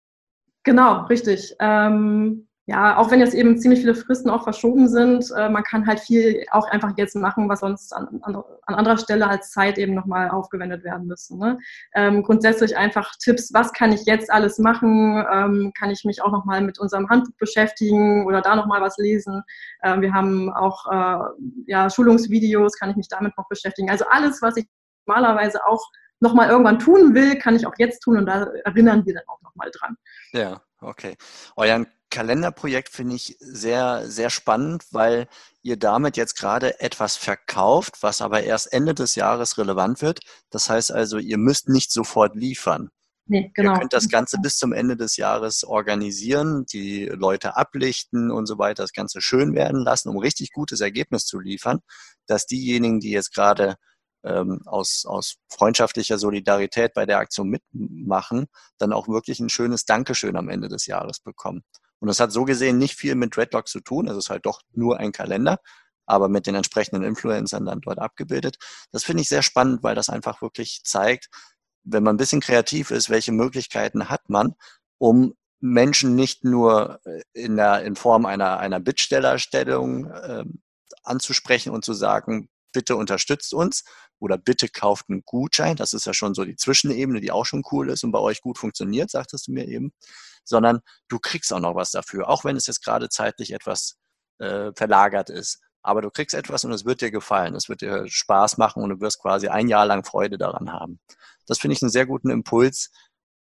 Genau, 0.63 1.05
richtig. 1.05 1.55
Ähm, 1.59 2.47
ja, 2.67 2.97
auch 2.97 3.11
wenn 3.11 3.19
jetzt 3.19 3.35
eben 3.35 3.59
ziemlich 3.59 3.81
viele 3.81 3.93
Fristen 3.93 4.29
auch 4.29 4.43
verschoben 4.43 4.87
sind, 4.87 5.31
äh, 5.37 5.49
man 5.49 5.63
kann 5.63 5.85
halt 5.85 5.99
viel 5.99 6.43
auch 6.49 6.67
einfach 6.69 6.93
jetzt 6.97 7.15
machen, 7.15 7.47
was 7.47 7.59
sonst 7.59 7.93
an, 7.93 8.19
an, 8.23 8.35
an 8.65 8.75
anderer 8.75 8.97
Stelle 8.97 9.27
als 9.27 9.51
Zeit 9.51 9.77
eben 9.77 9.93
nochmal 9.93 10.29
aufgewendet 10.29 10.83
werden 10.83 11.05
müsste. 11.05 11.37
Ne? 11.37 11.59
Ähm, 11.93 12.23
grundsätzlich 12.23 12.75
einfach 12.75 13.13
Tipps, 13.19 13.53
was 13.53 13.71
kann 13.71 13.93
ich 13.93 14.05
jetzt 14.05 14.31
alles 14.31 14.57
machen? 14.57 15.23
Ähm, 15.31 15.73
kann 15.77 15.91
ich 15.91 16.05
mich 16.05 16.23
auch 16.23 16.31
nochmal 16.31 16.61
mit 16.61 16.79
unserem 16.79 17.07
Handbuch 17.07 17.35
beschäftigen 17.37 18.25
oder 18.25 18.41
da 18.41 18.55
nochmal 18.55 18.81
was 18.81 18.97
lesen? 18.97 19.43
Ähm, 19.83 20.01
wir 20.01 20.11
haben 20.13 20.51
auch 20.51 20.91
äh, 20.91 21.23
ja, 21.67 21.91
Schulungsvideos, 21.91 22.79
kann 22.79 22.89
ich 22.89 22.95
mich 22.95 23.09
damit 23.09 23.37
noch 23.37 23.47
beschäftigen. 23.47 23.91
Also 23.91 24.05
alles, 24.09 24.41
was 24.41 24.57
ich 24.57 24.65
normalerweise 25.05 25.63
auch 25.67 25.83
nochmal 26.19 26.49
irgendwann 26.49 26.79
tun 26.79 27.13
will, 27.13 27.37
kann 27.37 27.55
ich 27.55 27.67
auch 27.67 27.75
jetzt 27.77 27.99
tun 27.99 28.17
und 28.17 28.25
da 28.25 28.45
erinnern 28.63 29.05
wir 29.05 29.13
dann 29.13 29.27
auch 29.27 29.41
nochmal 29.43 29.69
dran. 29.71 29.95
Ja, 30.31 30.61
okay. 30.81 31.15
Euren 31.55 31.85
Kalenderprojekt 32.15 32.87
finde 32.87 33.17
ich 33.17 33.35
sehr, 33.41 34.09
sehr 34.09 34.29
spannend, 34.29 34.85
weil 34.91 35.27
ihr 35.63 35.75
damit 35.75 36.15
jetzt 36.15 36.37
gerade 36.37 36.79
etwas 36.79 37.17
verkauft, 37.17 37.97
was 37.99 38.21
aber 38.21 38.43
erst 38.43 38.71
Ende 38.71 38.93
des 38.93 39.15
Jahres 39.15 39.57
relevant 39.57 40.01
wird. 40.01 40.21
Das 40.49 40.69
heißt 40.69 40.93
also, 40.93 41.17
ihr 41.17 41.37
müsst 41.37 41.67
nicht 41.67 41.91
sofort 41.91 42.33
liefern. 42.33 42.89
Nee, 43.27 43.51
genau. 43.53 43.73
Ihr 43.73 43.79
könnt 43.79 43.91
das 43.91 44.07
Ganze 44.07 44.37
bis 44.37 44.57
zum 44.57 44.71
Ende 44.71 44.95
des 44.95 45.17
Jahres 45.17 45.65
organisieren, 45.65 46.65
die 46.71 47.07
Leute 47.07 47.57
ablichten 47.57 48.31
und 48.31 48.45
so 48.45 48.57
weiter, 48.59 48.83
das 48.83 48.93
Ganze 48.93 49.19
schön 49.19 49.53
werden 49.53 49.81
lassen, 49.81 50.07
um 50.07 50.17
richtig 50.17 50.53
gutes 50.53 50.79
Ergebnis 50.79 51.25
zu 51.25 51.37
liefern, 51.37 51.79
dass 52.27 52.45
diejenigen, 52.45 53.01
die 53.01 53.11
jetzt 53.11 53.33
gerade 53.33 53.75
ähm, 54.23 54.61
aus, 54.65 55.05
aus 55.05 55.35
freundschaftlicher 55.49 56.17
Solidarität 56.17 56.93
bei 56.93 57.05
der 57.05 57.17
Aktion 57.17 57.49
mitmachen, 57.49 58.45
dann 58.77 58.93
auch 58.93 59.09
wirklich 59.09 59.41
ein 59.41 59.49
schönes 59.49 59.83
Dankeschön 59.83 60.37
am 60.37 60.47
Ende 60.47 60.69
des 60.69 60.85
Jahres 60.85 61.19
bekommen. 61.19 61.63
Und 61.99 62.07
das 62.07 62.19
hat 62.19 62.31
so 62.31 62.45
gesehen 62.45 62.77
nicht 62.77 62.95
viel 62.95 63.15
mit 63.15 63.35
Dreadlock 63.35 63.67
zu 63.67 63.79
tun. 63.79 64.07
Es 64.07 64.17
ist 64.17 64.29
halt 64.29 64.45
doch 64.45 64.61
nur 64.73 64.97
ein 64.99 65.11
Kalender, 65.11 65.59
aber 66.05 66.29
mit 66.29 66.47
den 66.47 66.55
entsprechenden 66.55 67.03
Influencern 67.03 67.65
dann 67.65 67.81
dort 67.81 67.99
abgebildet. 67.99 68.57
Das 68.91 69.03
finde 69.03 69.21
ich 69.21 69.29
sehr 69.29 69.41
spannend, 69.41 69.83
weil 69.83 69.95
das 69.95 70.09
einfach 70.09 70.41
wirklich 70.41 70.81
zeigt, 70.83 71.29
wenn 71.83 72.03
man 72.03 72.15
ein 72.15 72.17
bisschen 72.17 72.41
kreativ 72.41 72.91
ist, 72.91 73.09
welche 73.09 73.31
Möglichkeiten 73.31 74.09
hat 74.09 74.29
man, 74.29 74.55
um 74.97 75.35
Menschen 75.59 76.15
nicht 76.15 76.43
nur 76.43 76.99
äh, 77.05 77.21
in, 77.33 77.55
der, 77.55 77.83
in 77.83 77.95
Form 77.95 78.25
einer, 78.25 78.59
einer 78.59 78.79
Bittstellerstellung 78.79 80.11
äh, 80.11 80.45
anzusprechen 81.03 81.71
und 81.71 81.85
zu 81.85 81.93
sagen, 81.93 82.49
bitte 82.71 82.95
unterstützt 82.95 83.53
uns 83.53 83.83
oder 84.19 84.37
bitte 84.37 84.67
kauft 84.67 85.05
einen 85.09 85.23
Gutschein. 85.25 85.75
Das 85.75 85.93
ist 85.93 86.05
ja 86.05 86.13
schon 86.13 86.33
so 86.33 86.43
die 86.43 86.55
Zwischenebene, 86.55 87.21
die 87.21 87.31
auch 87.31 87.45
schon 87.45 87.63
cool 87.71 87.89
ist 87.89 88.03
und 88.03 88.11
bei 88.11 88.19
euch 88.19 88.41
gut 88.41 88.57
funktioniert, 88.57 89.09
sagtest 89.09 89.47
du 89.47 89.53
mir 89.53 89.67
eben. 89.67 89.93
Sondern 90.45 90.79
du 91.09 91.19
kriegst 91.19 91.51
auch 91.51 91.59
noch 91.59 91.75
was 91.75 91.91
dafür, 91.91 92.29
auch 92.29 92.45
wenn 92.45 92.55
es 92.55 92.67
jetzt 92.67 92.83
gerade 92.83 93.09
zeitlich 93.09 93.51
etwas 93.51 93.97
äh, 94.39 94.71
verlagert 94.75 95.29
ist. 95.29 95.59
Aber 95.81 96.01
du 96.01 96.09
kriegst 96.09 96.33
etwas 96.33 96.63
und 96.63 96.71
es 96.71 96.85
wird 96.85 97.01
dir 97.01 97.11
gefallen, 97.11 97.55
es 97.55 97.69
wird 97.69 97.81
dir 97.81 98.05
Spaß 98.07 98.57
machen 98.57 98.81
und 98.81 98.89
du 98.89 99.01
wirst 99.01 99.21
quasi 99.21 99.49
ein 99.49 99.67
Jahr 99.67 99.85
lang 99.85 100.03
Freude 100.03 100.37
daran 100.37 100.71
haben. 100.71 100.99
Das 101.45 101.59
finde 101.59 101.75
ich 101.75 101.83
einen 101.83 101.91
sehr 101.91 102.07
guten 102.07 102.31
Impuls, 102.31 102.89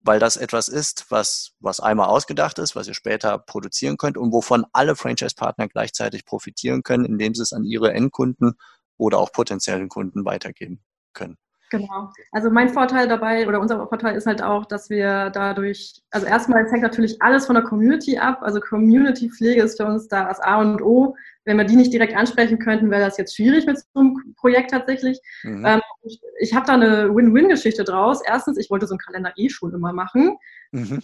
weil 0.02 0.20
das 0.20 0.38
etwas 0.38 0.68
ist, 0.68 1.08
was, 1.10 1.54
was 1.60 1.80
einmal 1.80 2.08
ausgedacht 2.08 2.60
ist, 2.60 2.76
was 2.76 2.88
ihr 2.88 2.94
später 2.94 3.40
produzieren 3.40 3.98
könnt 3.98 4.18
und 4.18 4.32
wovon 4.32 4.66
alle 4.72 4.96
Franchise-Partner 4.96 5.68
gleichzeitig 5.68 6.26
profitieren 6.26 6.84
können, 6.84 7.06
indem 7.06 7.34
sie 7.34 7.42
es 7.42 7.54
an 7.54 7.66
ihre 7.66 7.92
Endkunden 7.94 8.54
oder 8.98 9.18
auch 9.18 9.32
potenziellen 9.32 9.90
Kunden 9.90 10.24
weitergeben 10.24 10.84
können. 11.14 11.38
Genau. 11.70 12.12
Also 12.32 12.50
mein 12.50 12.70
Vorteil 12.70 13.08
dabei 13.08 13.48
oder 13.48 13.60
unser 13.60 13.86
Vorteil 13.88 14.16
ist 14.16 14.26
halt 14.26 14.42
auch, 14.42 14.66
dass 14.66 14.90
wir 14.90 15.30
dadurch, 15.32 16.02
also 16.12 16.26
erstmal 16.26 16.66
hängt 16.70 16.82
natürlich 16.82 17.22
alles 17.22 17.46
von 17.46 17.56
der 17.56 17.64
Community 17.64 18.18
ab. 18.18 18.40
Also 18.42 18.60
Community-Pflege 18.62 19.62
ist 19.62 19.78
für 19.78 19.86
uns 19.86 20.08
da 20.08 20.26
das 20.26 20.40
A 20.40 20.62
und 20.62 20.82
O. 20.82 21.16
Wenn 21.44 21.58
wir 21.58 21.66
die 21.66 21.76
nicht 21.76 21.94
direkt 21.94 22.16
ansprechen 22.16 22.60
könnten, 22.60 22.90
wäre 22.90 23.02
das 23.02 23.18
jetzt 23.18 23.36
schwierig 23.36 23.66
mit 23.66 23.78
so 23.78 23.86
einem 24.00 24.36
Projekt 24.38 24.72
tatsächlich. 24.72 25.20
Mhm. 25.44 25.66
Ähm, 25.66 25.82
ich, 26.04 26.22
ich 26.40 26.54
habe 26.54 26.66
da 26.66 26.74
eine 26.74 27.14
Win-Win-Geschichte 27.14 27.84
draus. 27.84 28.22
Erstens, 28.26 28.58
ich 28.58 28.70
wollte 28.70 28.88
so 28.88 28.94
einen 28.94 29.00
Kalender 29.00 29.34
eh 29.36 29.50
schon 29.50 29.74
immer 29.74 29.92
machen. 29.92 30.38
Mhm. 30.72 31.02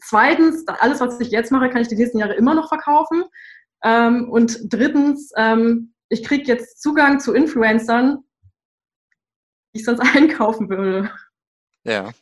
Zweitens, 0.00 0.66
alles, 0.80 1.00
was 1.00 1.20
ich 1.20 1.30
jetzt 1.30 1.52
mache, 1.52 1.68
kann 1.70 1.82
ich 1.82 1.88
die 1.88 1.96
nächsten 1.96 2.18
Jahre 2.18 2.34
immer 2.34 2.54
noch 2.54 2.68
verkaufen. 2.68 3.24
Ähm, 3.84 4.30
und 4.30 4.72
drittens, 4.72 5.32
ähm, 5.36 5.92
ich 6.08 6.22
kriege 6.22 6.44
jetzt 6.44 6.80
Zugang 6.80 7.20
zu 7.20 7.32
Influencern, 7.32 8.22
ich 9.72 9.84
sonst 9.84 10.00
einkaufen 10.16 10.68
würde. 10.68 11.10
Ja. 11.84 12.12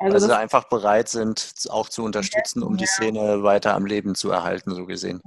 Also, 0.00 0.14
also 0.14 0.32
einfach 0.32 0.68
bereit 0.68 1.08
sind, 1.08 1.54
auch 1.70 1.88
zu 1.88 2.04
unterstützen, 2.04 2.62
um 2.62 2.74
ja. 2.74 2.78
die 2.78 2.86
Szene 2.86 3.42
weiter 3.42 3.74
am 3.74 3.84
Leben 3.84 4.14
zu 4.14 4.30
erhalten, 4.30 4.72
so 4.72 4.86
gesehen. 4.86 5.20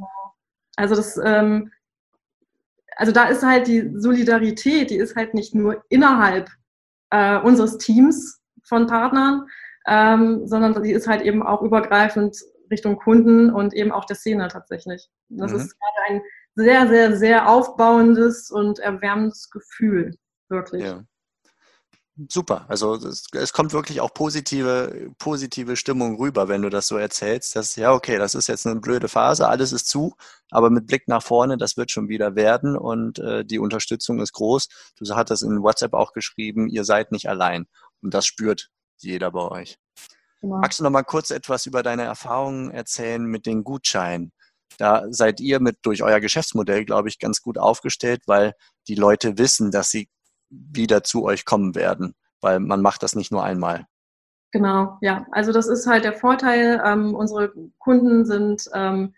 Also 0.77 0.95
das, 0.95 1.17
ähm, 1.17 1.71
also 2.95 3.11
da 3.11 3.25
ist 3.25 3.43
halt 3.43 3.67
die 3.67 3.91
Solidarität, 3.95 4.89
die 4.89 4.95
ist 4.95 5.17
halt 5.17 5.33
nicht 5.33 5.53
nur 5.53 5.83
innerhalb 5.89 6.49
äh, 7.09 7.37
unseres 7.39 7.79
Teams 7.79 8.39
von 8.63 8.87
Partnern, 8.87 9.45
ähm, 9.87 10.47
sondern 10.47 10.81
die 10.81 10.93
ist 10.93 11.07
halt 11.07 11.21
eben 11.21 11.43
auch 11.43 11.61
übergreifend 11.61 12.37
Richtung 12.69 12.95
Kunden 12.95 13.49
und 13.49 13.73
eben 13.73 13.91
auch 13.91 14.05
der 14.05 14.15
Szene 14.15 14.47
tatsächlich. 14.47 15.09
Das 15.27 15.51
mhm. 15.51 15.57
ist 15.57 15.75
gerade 15.77 16.13
ein 16.13 16.21
sehr, 16.55 16.87
sehr, 16.87 17.17
sehr 17.17 17.49
aufbauendes 17.49 18.49
und 18.51 18.79
erwärmendes 18.79 19.49
Gefühl, 19.49 20.15
wirklich. 20.47 20.83
Ja 20.83 21.03
super. 22.27 22.65
Also 22.67 22.95
es, 22.95 23.27
es, 23.33 23.53
kommt 23.53 23.73
wirklich 23.73 24.01
auch 24.01 24.13
positive, 24.13 25.11
positive 25.17 25.75
Stimmung 25.75 26.17
rüber, 26.17 26.47
wenn 26.47 26.61
du 26.61 26.69
das 26.69 26.87
so 26.87 26.97
erzählst, 26.97 27.55
dass 27.55 27.75
ja, 27.75 27.93
okay, 27.93 28.17
das 28.17 28.35
ist 28.35 28.47
jetzt 28.47 28.67
eine 28.67 28.79
blöde 28.79 29.07
Phase, 29.07 29.47
alles 29.47 29.71
ist 29.71 29.87
zu, 29.87 30.15
aber 30.49 30.69
mit 30.69 30.87
Blick 30.87 31.07
nach 31.07 31.23
vorne, 31.23 31.57
das 31.57 31.77
wird 31.77 31.91
schon 31.91 32.09
wieder 32.09 32.35
werden 32.35 32.77
und 32.77 33.19
äh, 33.19 33.45
die 33.45 33.59
Unterstützung 33.59 34.19
ist 34.19 34.33
groß. 34.33 34.67
Du 34.99 35.15
hattest 35.15 35.43
in 35.43 35.63
WhatsApp 35.63 35.93
auch 35.93 36.13
geschrieben, 36.13 36.67
ihr 36.67 36.83
seid 36.83 37.11
nicht 37.11 37.29
allein 37.29 37.65
und 38.01 38.13
das 38.13 38.25
spürt 38.25 38.69
jeder 38.97 39.31
bei 39.31 39.49
euch. 39.49 39.77
Genau. 40.41 40.57
Magst 40.57 40.79
du 40.79 40.83
noch 40.83 40.89
mal 40.89 41.03
kurz 41.03 41.29
etwas 41.29 41.65
über 41.65 41.83
deine 41.83 42.03
Erfahrungen 42.03 42.71
erzählen 42.71 43.23
mit 43.23 43.45
den 43.45 43.63
Gutscheinen? 43.63 44.31
Da 44.77 45.05
seid 45.09 45.39
ihr 45.39 45.59
mit 45.59 45.77
durch 45.83 46.01
euer 46.01 46.19
Geschäftsmodell, 46.19 46.85
glaube 46.85 47.09
ich, 47.09 47.19
ganz 47.19 47.41
gut 47.41 47.57
aufgestellt, 47.57 48.23
weil 48.25 48.53
die 48.87 48.95
Leute 48.95 49.37
wissen, 49.37 49.69
dass 49.69 49.91
sie 49.91 50.09
wieder 50.51 51.03
zu 51.03 51.23
euch 51.23 51.45
kommen 51.45 51.75
werden, 51.75 52.13
weil 52.41 52.59
man 52.59 52.81
macht 52.81 53.03
das 53.03 53.15
nicht 53.15 53.31
nur 53.31 53.43
einmal. 53.43 53.85
Genau, 54.51 54.97
ja. 55.01 55.25
Also 55.31 55.53
das 55.53 55.67
ist 55.67 55.87
halt 55.87 56.03
der 56.03 56.13
Vorteil. 56.13 56.81
Ähm, 56.85 57.15
unsere 57.15 57.53
Kunden 57.79 58.25
sind, 58.25 58.65
ähm, 58.73 59.13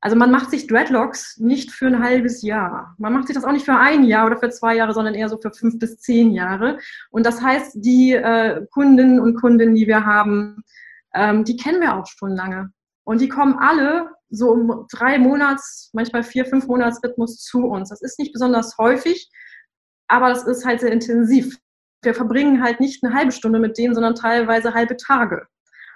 also 0.00 0.14
man 0.14 0.30
macht 0.30 0.50
sich 0.50 0.66
Dreadlocks 0.66 1.38
nicht 1.38 1.72
für 1.72 1.86
ein 1.86 2.02
halbes 2.02 2.42
Jahr. 2.42 2.94
Man 2.98 3.14
macht 3.14 3.26
sich 3.26 3.34
das 3.34 3.44
auch 3.44 3.52
nicht 3.52 3.64
für 3.64 3.76
ein 3.76 4.04
Jahr 4.04 4.26
oder 4.26 4.36
für 4.36 4.50
zwei 4.50 4.76
Jahre, 4.76 4.92
sondern 4.92 5.14
eher 5.14 5.28
so 5.28 5.38
für 5.38 5.50
fünf 5.50 5.78
bis 5.78 5.98
zehn 6.00 6.30
Jahre. 6.32 6.78
Und 7.10 7.24
das 7.24 7.40
heißt, 7.40 7.76
die 7.76 8.12
äh, 8.12 8.66
Kundinnen 8.70 9.18
und 9.20 9.40
Kunden, 9.40 9.74
die 9.74 9.86
wir 9.86 10.04
haben, 10.04 10.62
ähm, 11.14 11.44
die 11.44 11.56
kennen 11.56 11.80
wir 11.80 11.96
auch 11.96 12.06
schon 12.06 12.36
lange. 12.36 12.70
Und 13.04 13.22
die 13.22 13.28
kommen 13.28 13.54
alle 13.58 14.10
so 14.30 14.50
um 14.50 14.86
drei 14.92 15.18
Monats, 15.18 15.88
manchmal 15.94 16.22
vier, 16.22 16.44
fünf 16.44 16.66
Monats 16.66 17.02
Rhythmus 17.02 17.38
zu 17.38 17.64
uns. 17.64 17.88
Das 17.88 18.02
ist 18.02 18.18
nicht 18.18 18.34
besonders 18.34 18.76
häufig, 18.76 19.30
aber 20.08 20.30
es 20.30 20.44
ist 20.44 20.64
halt 20.64 20.80
sehr 20.80 20.92
intensiv. 20.92 21.58
Wir 22.02 22.14
verbringen 22.14 22.62
halt 22.62 22.80
nicht 22.80 23.04
eine 23.04 23.14
halbe 23.14 23.32
Stunde 23.32 23.58
mit 23.58 23.78
denen, 23.78 23.94
sondern 23.94 24.14
teilweise 24.14 24.74
halbe 24.74 24.96
Tage. 24.96 25.46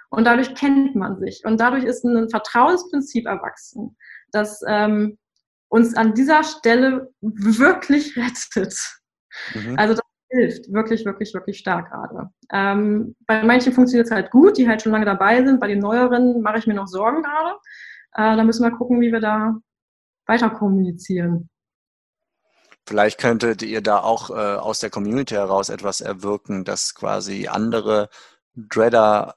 Und 0.09 0.25
dadurch 0.25 0.53
kennt 0.53 0.95
man 0.95 1.17
sich. 1.19 1.41
Und 1.43 1.59
dadurch 1.59 1.83
ist 1.83 2.03
ein 2.03 2.29
Vertrauensprinzip 2.29 3.25
erwachsen, 3.25 3.97
das 4.31 4.61
ähm, 4.67 5.17
uns 5.69 5.95
an 5.95 6.13
dieser 6.13 6.43
Stelle 6.43 7.11
wirklich 7.21 8.15
rettet. 8.15 8.77
Mhm. 9.55 9.75
Also 9.77 9.95
das 9.95 10.03
hilft 10.29 10.71
wirklich, 10.71 11.05
wirklich, 11.05 11.33
wirklich 11.33 11.57
stark 11.57 11.89
gerade. 11.89 12.29
Ähm, 12.51 13.15
bei 13.25 13.43
manchen 13.43 13.73
funktioniert 13.73 14.05
es 14.05 14.11
halt 14.11 14.29
gut, 14.29 14.57
die 14.57 14.67
halt 14.67 14.81
schon 14.81 14.91
lange 14.91 15.05
dabei 15.05 15.43
sind. 15.43 15.59
Bei 15.59 15.67
den 15.67 15.79
neueren 15.79 16.41
mache 16.41 16.59
ich 16.59 16.67
mir 16.67 16.75
noch 16.75 16.87
Sorgen 16.87 17.23
gerade. 17.23 17.55
Äh, 18.13 18.37
da 18.37 18.43
müssen 18.43 18.63
wir 18.63 18.77
gucken, 18.77 19.01
wie 19.01 19.11
wir 19.11 19.19
da 19.19 19.55
weiter 20.27 20.51
kommunizieren. 20.51 21.49
Vielleicht 22.85 23.17
könntet 23.17 23.61
ihr 23.61 23.81
da 23.81 23.99
auch 23.99 24.29
äh, 24.29 24.33
aus 24.33 24.79
der 24.79 24.89
Community 24.89 25.35
heraus 25.35 25.69
etwas 25.69 26.01
erwirken, 26.01 26.65
dass 26.65 26.93
quasi 26.93 27.47
andere 27.47 28.09
Dreader 28.55 29.35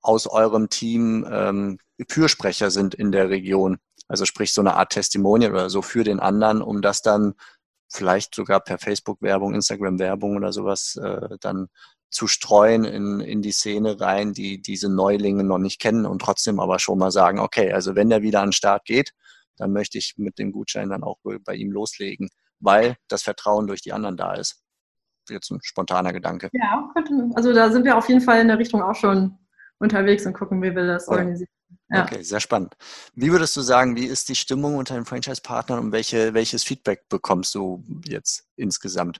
aus 0.00 0.26
eurem 0.26 0.70
Team 0.70 1.26
ähm, 1.30 1.78
Fürsprecher 2.08 2.70
sind 2.70 2.94
in 2.94 3.12
der 3.12 3.28
Region. 3.28 3.78
Also 4.08 4.24
sprich 4.24 4.52
so 4.52 4.62
eine 4.62 4.74
Art 4.76 4.92
Testimonial 4.92 5.52
oder 5.52 5.68
so 5.68 5.82
für 5.82 6.04
den 6.04 6.20
anderen, 6.20 6.62
um 6.62 6.80
das 6.80 7.02
dann 7.02 7.34
vielleicht 7.88 8.34
sogar 8.34 8.60
per 8.60 8.78
Facebook-Werbung, 8.78 9.54
Instagram-Werbung 9.54 10.36
oder 10.36 10.52
sowas 10.52 10.96
äh, 10.96 11.36
dann 11.40 11.68
zu 12.08 12.28
streuen 12.28 12.84
in, 12.84 13.20
in 13.20 13.42
die 13.42 13.52
Szene 13.52 14.00
rein, 14.00 14.32
die 14.32 14.62
diese 14.62 14.88
Neulinge 14.88 15.44
noch 15.44 15.58
nicht 15.58 15.80
kennen 15.80 16.06
und 16.06 16.20
trotzdem 16.22 16.60
aber 16.60 16.78
schon 16.78 16.98
mal 16.98 17.10
sagen, 17.10 17.40
okay, 17.40 17.72
also 17.72 17.94
wenn 17.94 18.08
der 18.08 18.22
wieder 18.22 18.40
an 18.40 18.48
den 18.48 18.52
Start 18.52 18.84
geht, 18.84 19.12
dann 19.58 19.72
möchte 19.72 19.98
ich 19.98 20.14
mit 20.16 20.38
dem 20.38 20.52
Gutschein 20.52 20.88
dann 20.90 21.02
auch 21.02 21.18
bei 21.44 21.54
ihm 21.54 21.72
loslegen 21.72 22.30
weil 22.60 22.96
das 23.08 23.22
Vertrauen 23.22 23.66
durch 23.66 23.82
die 23.82 23.92
anderen 23.92 24.16
da 24.16 24.34
ist. 24.34 24.62
Jetzt 25.28 25.50
ein 25.50 25.60
spontaner 25.62 26.12
Gedanke. 26.12 26.50
Ja, 26.52 26.92
also 27.34 27.52
da 27.52 27.70
sind 27.70 27.84
wir 27.84 27.96
auf 27.96 28.08
jeden 28.08 28.20
Fall 28.20 28.40
in 28.40 28.48
der 28.48 28.58
Richtung 28.58 28.82
auch 28.82 28.94
schon 28.94 29.38
unterwegs 29.78 30.24
und 30.26 30.34
gucken, 30.34 30.62
wie 30.62 30.74
wir 30.74 30.86
das 30.86 31.08
organisieren. 31.08 31.50
Ja. 31.88 32.04
Okay, 32.04 32.22
sehr 32.22 32.40
spannend. 32.40 32.74
Wie 33.14 33.30
würdest 33.30 33.56
du 33.56 33.60
sagen, 33.60 33.96
wie 33.96 34.06
ist 34.06 34.28
die 34.28 34.34
Stimmung 34.34 34.76
unter 34.76 34.94
den 34.94 35.04
Franchise-Partnern 35.04 35.78
und 35.78 35.92
welche, 35.92 36.34
welches 36.34 36.64
Feedback 36.64 37.08
bekommst 37.08 37.54
du 37.54 37.84
jetzt 38.04 38.48
insgesamt? 38.56 39.18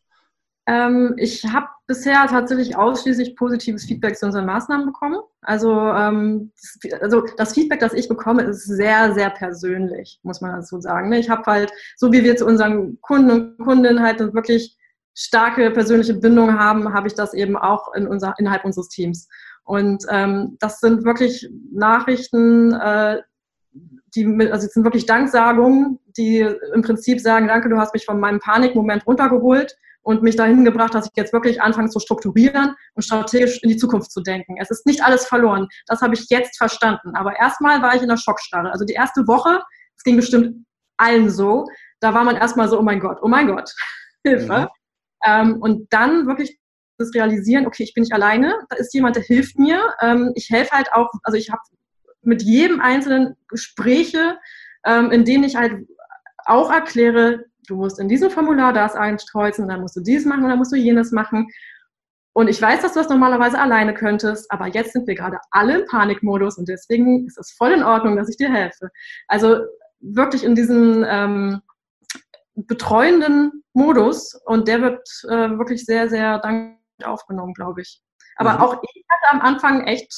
Ähm, 0.69 1.15
ich 1.17 1.45
habe 1.45 1.69
bisher 1.87 2.27
tatsächlich 2.27 2.77
ausschließlich 2.77 3.37
positives 3.37 3.85
Feedback 3.85 4.17
zu 4.17 4.27
unseren 4.27 4.47
Maßnahmen 4.47 4.87
bekommen. 4.87 5.21
Also, 5.43 5.73
ähm, 5.73 6.51
das, 6.83 7.01
also 7.01 7.23
das 7.37 7.55
Feedback, 7.55 7.79
das 7.79 7.93
ich 7.93 8.09
bekomme, 8.09 8.43
ist 8.43 8.65
sehr, 8.65 9.15
sehr 9.15 9.31
persönlich, 9.31 10.19
muss 10.25 10.41
man 10.41 10.53
dazu 10.53 10.81
sagen. 10.81 11.09
Ne? 11.09 11.21
Ich 11.21 11.31
habe 11.31 11.45
halt, 11.47 11.73
so 11.97 12.13
wie 12.13 12.25
wir 12.25 12.37
zu 12.37 12.47
unseren 12.47 13.01
Kunden 13.01 13.31
und 13.31 13.59
Kundinnen 13.59 14.03
halt 14.03 14.19
wirklich 14.35 14.77
starke 15.15 15.71
persönliche 15.71 16.15
Bindung 16.15 16.59
haben, 16.59 16.93
habe 16.93 17.07
ich 17.07 17.15
das 17.15 17.33
eben 17.33 17.57
auch 17.57 17.95
in 17.95 18.09
unser, 18.09 18.35
innerhalb 18.39 18.65
unseres 18.65 18.89
Teams. 18.89 19.29
Und 19.65 20.05
ähm, 20.11 20.57
das 20.59 20.81
sind 20.81 21.05
wirklich 21.05 21.49
Nachrichten, 21.73 22.73
äh, 22.73 23.23
die, 24.15 24.51
also 24.51 24.67
sind 24.69 24.85
wirklich 24.85 25.07
Danksagungen, 25.07 26.01
die 26.17 26.41
im 26.75 26.83
Prinzip 26.83 27.21
sagen, 27.21 27.47
danke, 27.47 27.69
du 27.69 27.79
hast 27.79 27.95
mich 27.95 28.05
von 28.05 28.19
meinem 28.19 28.41
Panikmoment 28.41 29.07
runtergeholt 29.07 29.77
und 30.07 30.23
mich 30.23 30.37
dahin 30.37 30.65
gebracht, 30.65 30.95
dass 30.95 31.07
ich 31.07 31.13
jetzt 31.17 31.33
wirklich 31.33 31.61
anfange 31.61 31.91
zu 31.91 31.99
strukturieren 31.99 32.77
und 32.95 33.03
strategisch 33.03 33.61
in 33.65 33.71
die 33.71 33.77
Zukunft 33.77 34.13
zu 34.13 34.21
denken. 34.21 34.55
Es 34.61 34.71
ist 34.71 34.87
nicht 34.87 35.03
alles 35.03 35.27
verloren. 35.27 35.67
Das 35.89 36.01
habe 36.01 36.15
ich 36.15 36.27
jetzt 36.29 36.57
verstanden. 36.57 37.17
Aber 37.17 37.37
erstmal 37.37 37.83
war 37.83 37.97
ich 37.97 38.03
in 38.03 38.09
der 38.09 38.17
Schockstarre. 38.17 38.71
Also 38.71 38.85
die 38.85 38.93
erste 38.93 39.27
Woche, 39.27 39.61
es 39.97 40.05
ging 40.05 40.15
bestimmt 40.15 40.65
allen 40.97 41.29
so, 41.29 41.67
da 41.99 42.15
war 42.15 42.23
man 42.23 42.37
erstmal 42.37 42.69
so, 42.69 42.79
oh 42.79 42.83
mein 42.83 43.01
Gott, 43.01 43.19
oh 43.21 43.27
mein 43.27 43.49
Gott, 43.49 43.75
Hilfe. 44.25 44.61
Mhm. 44.61 44.69
Ähm, 45.25 45.57
und 45.61 45.93
dann 45.93 46.29
wirklich 46.29 46.57
das 46.99 47.13
Realisieren, 47.13 47.67
okay, 47.67 47.83
ich 47.83 47.93
bin 47.93 48.03
nicht 48.03 48.15
alleine, 48.15 48.55
da 48.69 48.77
ist 48.77 48.95
jemand, 48.95 49.17
der 49.17 49.25
hilft 49.25 49.59
mir. 49.59 49.93
Ähm, 50.01 50.31
ich 50.37 50.51
helfe 50.51 50.71
halt 50.71 50.93
auch, 50.93 51.11
also 51.25 51.37
ich 51.37 51.51
habe 51.51 51.63
mit 52.23 52.43
jedem 52.43 52.81
einzelnen 52.81 53.35
Gespräche, 53.49 54.39
ähm, 54.85 55.11
in 55.11 55.25
denen 55.25 55.43
ich 55.43 55.57
halt 55.57 55.85
auch 56.45 56.71
erkläre, 56.71 57.47
du 57.67 57.77
musst 57.77 57.99
in 57.99 58.09
diesem 58.09 58.31
Formular 58.31 58.73
das 58.73 58.95
einkreuzen, 58.95 59.69
dann 59.69 59.81
musst 59.81 59.97
du 59.97 60.01
dies 60.01 60.25
machen 60.25 60.45
und 60.45 60.51
dann 60.51 60.59
musst 60.59 60.73
du 60.73 60.77
jenes 60.77 61.13
machen. 61.13 61.49
Und 62.33 62.49
ich 62.49 62.61
weiß, 62.61 62.83
dass 62.83 62.93
du 62.93 63.01
das 63.01 63.09
normalerweise 63.09 63.59
alleine 63.59 63.95
könntest, 63.95 64.51
aber 64.51 64.67
jetzt 64.67 64.93
sind 64.93 65.07
wir 65.07 65.15
gerade 65.15 65.39
alle 65.51 65.81
im 65.81 65.87
Panikmodus 65.87 66.59
und 66.59 66.69
deswegen 66.69 67.27
ist 67.27 67.39
es 67.39 67.53
voll 67.53 67.73
in 67.73 67.83
Ordnung, 67.83 68.17
dass 68.17 68.29
ich 68.29 68.37
dir 68.37 68.53
helfe. 68.53 68.91
Also 69.27 69.61
wirklich 70.01 70.45
in 70.45 70.55
diesen 70.55 71.05
ähm, 71.09 71.63
betreuenden 72.55 73.65
Modus 73.73 74.35
und 74.45 74.69
der 74.69 74.83
wird 74.83 75.09
äh, 75.29 75.59
wirklich 75.59 75.85
sehr, 75.85 76.09
sehr 76.09 76.39
dankbar 76.39 76.77
aufgenommen, 77.05 77.55
glaube 77.55 77.83
ich. 77.83 78.03
Aber 78.37 78.55
mhm. 78.55 78.61
auch 78.61 78.83
ich 78.83 79.05
hatte 79.09 79.35
am 79.35 79.41
Anfang 79.41 79.87
echt 79.87 80.13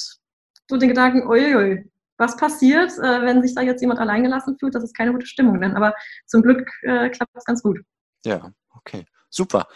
so 0.69 0.77
den 0.77 0.89
Gedanken, 0.89 1.27
uiui, 1.27 1.89
was 2.19 2.37
passiert, 2.37 2.91
äh, 2.99 3.23
wenn 3.23 3.43
sich 3.43 3.55
da 3.55 3.63
jetzt 3.63 3.81
jemand 3.81 4.01
alleingelassen 4.01 4.59
fühlt? 4.59 4.75
Das 4.75 4.85
ist 4.85 4.97
keine 4.97 5.13
gute 5.13 5.27
Stimmung 5.27 5.61
denn. 5.61 5.77
Aber 5.77 5.95
zum 6.27 6.43
Glück 6.43 6.69
äh, 6.83 7.09
klappt 7.09 7.35
das 7.35 7.45
ganz 7.45 7.63
gut. 7.63 7.79
Ja, 8.25 8.51
okay. 8.75 9.07
Super. 9.31 9.69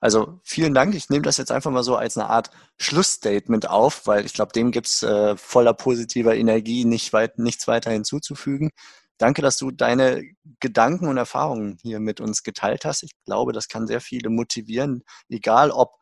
Also 0.00 0.40
vielen 0.44 0.72
Dank. 0.72 0.94
Ich 0.94 1.10
nehme 1.10 1.22
das 1.22 1.36
jetzt 1.36 1.52
einfach 1.52 1.70
mal 1.70 1.82
so 1.82 1.96
als 1.96 2.16
eine 2.16 2.30
Art 2.30 2.50
Schlussstatement 2.78 3.68
auf, 3.68 4.06
weil 4.06 4.24
ich 4.24 4.32
glaube, 4.32 4.52
dem 4.52 4.70
gibt's 4.70 5.02
äh, 5.02 5.36
voller 5.36 5.74
positiver 5.74 6.34
Energie 6.34 6.86
nicht 6.86 7.12
weit, 7.12 7.38
nichts 7.38 7.68
weiter 7.68 7.90
hinzuzufügen. 7.90 8.70
Danke, 9.18 9.42
dass 9.42 9.58
du 9.58 9.70
deine 9.70 10.22
Gedanken 10.60 11.06
und 11.06 11.18
Erfahrungen 11.18 11.76
hier 11.82 12.00
mit 12.00 12.22
uns 12.22 12.42
geteilt 12.42 12.86
hast. 12.86 13.02
Ich 13.02 13.12
glaube, 13.26 13.52
das 13.52 13.68
kann 13.68 13.86
sehr 13.86 14.00
viele 14.00 14.30
motivieren, 14.30 15.02
egal 15.28 15.70
ob 15.70 15.99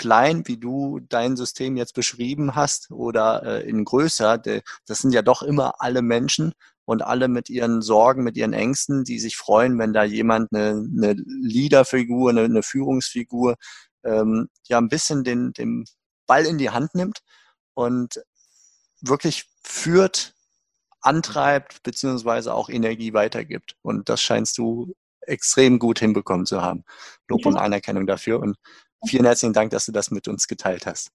klein, 0.00 0.48
wie 0.48 0.56
du 0.56 0.98
dein 1.10 1.36
System 1.36 1.76
jetzt 1.76 1.94
beschrieben 1.94 2.54
hast, 2.54 2.90
oder 2.90 3.42
äh, 3.42 3.68
in 3.68 3.84
größer. 3.84 4.38
Das 4.38 4.98
sind 4.98 5.12
ja 5.12 5.20
doch 5.20 5.42
immer 5.42 5.74
alle 5.78 6.00
Menschen 6.00 6.54
und 6.86 7.02
alle 7.02 7.28
mit 7.28 7.50
ihren 7.50 7.82
Sorgen, 7.82 8.24
mit 8.24 8.34
ihren 8.34 8.54
Ängsten, 8.54 9.04
die 9.04 9.18
sich 9.18 9.36
freuen, 9.36 9.78
wenn 9.78 9.92
da 9.92 10.04
jemand 10.04 10.54
eine, 10.54 10.70
eine 10.70 11.12
Leaderfigur, 11.12 12.30
eine, 12.30 12.44
eine 12.44 12.62
Führungsfigur, 12.62 13.56
ähm, 14.02 14.48
ja 14.68 14.78
ein 14.78 14.88
bisschen 14.88 15.22
den, 15.22 15.52
den 15.52 15.84
Ball 16.26 16.46
in 16.46 16.56
die 16.56 16.70
Hand 16.70 16.94
nimmt 16.94 17.18
und 17.74 18.22
wirklich 19.02 19.50
führt, 19.62 20.34
antreibt, 21.02 21.82
beziehungsweise 21.82 22.54
auch 22.54 22.70
Energie 22.70 23.12
weitergibt. 23.12 23.76
Und 23.82 24.08
das 24.08 24.22
scheinst 24.22 24.56
du 24.56 24.94
extrem 25.20 25.78
gut 25.78 25.98
hinbekommen 25.98 26.46
zu 26.46 26.62
haben. 26.62 26.84
Lob 27.28 27.44
und 27.44 27.58
Anerkennung 27.58 28.06
dafür. 28.06 28.40
Und 28.40 28.56
vielen 29.06 29.24
herzlichen 29.24 29.52
Dank, 29.52 29.70
dass 29.70 29.86
du 29.86 29.92
das 29.92 30.10
mit 30.10 30.28
uns 30.28 30.46
geteilt 30.48 30.86
hast. 30.86 31.10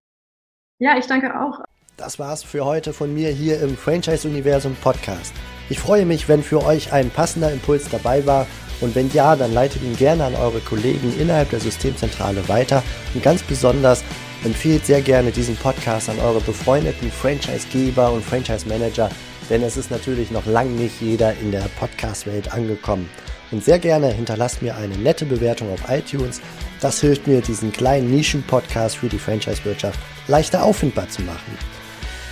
Ja, 0.80 0.98
ich 0.98 1.06
danke 1.06 1.40
auch. 1.40 1.60
Das 1.98 2.20
war's 2.20 2.44
für 2.44 2.66
heute 2.66 2.92
von 2.92 3.14
mir 3.14 3.30
hier 3.30 3.62
im 3.62 3.78
Franchise-Universum 3.78 4.76
Podcast. 4.76 5.34
Ich 5.70 5.80
freue 5.80 6.06
mich, 6.06 6.28
wenn 6.28 6.44
für 6.44 6.64
euch 6.64 6.92
ein 6.92 7.10
passender 7.10 7.52
Impuls 7.52 7.90
dabei 7.90 8.26
war 8.26 8.48
und 8.82 8.94
wenn 8.96 9.10
ja, 9.12 9.36
dann 9.36 9.54
leitet 9.54 9.82
ihn 9.82 9.96
gerne 9.96 10.26
an 10.26 10.36
eure 10.36 10.60
Kollegen 10.60 11.18
innerhalb 11.18 11.50
der 11.52 11.62
Systemzentrale 11.62 12.48
weiter 12.50 12.84
und 13.14 13.24
ganz 13.24 13.42
besonders 13.44 14.04
empfehlt 14.44 14.86
sehr 14.86 15.02
gerne 15.02 15.32
diesen 15.32 15.56
Podcast 15.56 16.10
an 16.10 16.20
eure 16.20 16.42
befreundeten 16.42 17.10
Franchise-Geber 17.10 18.12
und 18.12 18.24
Franchise-Manager, 18.24 19.10
denn 19.50 19.64
es 19.64 19.78
ist 19.78 19.90
natürlich 19.90 20.32
noch 20.32 20.46
lange 20.46 20.72
nicht 20.72 21.02
jeder 21.02 21.34
in 21.36 21.52
der 21.52 21.68
Podcast-Welt 21.80 22.54
angekommen. 22.54 23.10
Und 23.52 23.64
sehr 23.64 23.80
gerne 23.80 24.12
hinterlasst 24.12 24.62
mir 24.62 24.76
eine 24.76 24.98
nette 24.98 25.26
Bewertung 25.26 25.72
auf 25.72 25.90
iTunes. 25.90 26.42
Das 26.82 27.02
hilft 27.02 27.28
mir, 27.28 27.42
diesen 27.42 27.72
kleinen 27.72 28.12
Nischen-Podcast 28.12 28.98
für 28.98 29.10
die 29.10 29.20
Franchise-Wirtschaft 29.20 30.00
leichter 30.28 30.64
auffindbar 30.64 31.10
zu 31.10 31.22
machen. 31.22 31.58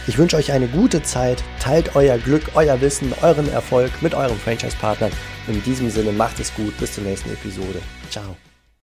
Ich 0.06 0.18
wünsche 0.18 0.36
euch 0.36 0.52
eine 0.52 0.68
gute 0.68 1.02
Zeit, 1.02 1.44
teilt 1.60 1.96
euer 1.96 2.18
Glück, 2.18 2.44
euer 2.56 2.82
Wissen, 2.82 3.14
euren 3.22 3.50
Erfolg 3.50 3.90
mit 4.02 4.14
euren 4.14 4.38
Franchise-Partnern. 4.38 5.12
In 5.48 5.64
diesem 5.64 5.90
Sinne 5.90 6.12
macht 6.12 6.40
es 6.40 6.54
gut, 6.56 6.78
bis 6.78 6.94
zur 6.94 7.06
nächsten 7.06 7.32
Episode. 7.32 7.82
Ciao. 8.10 8.36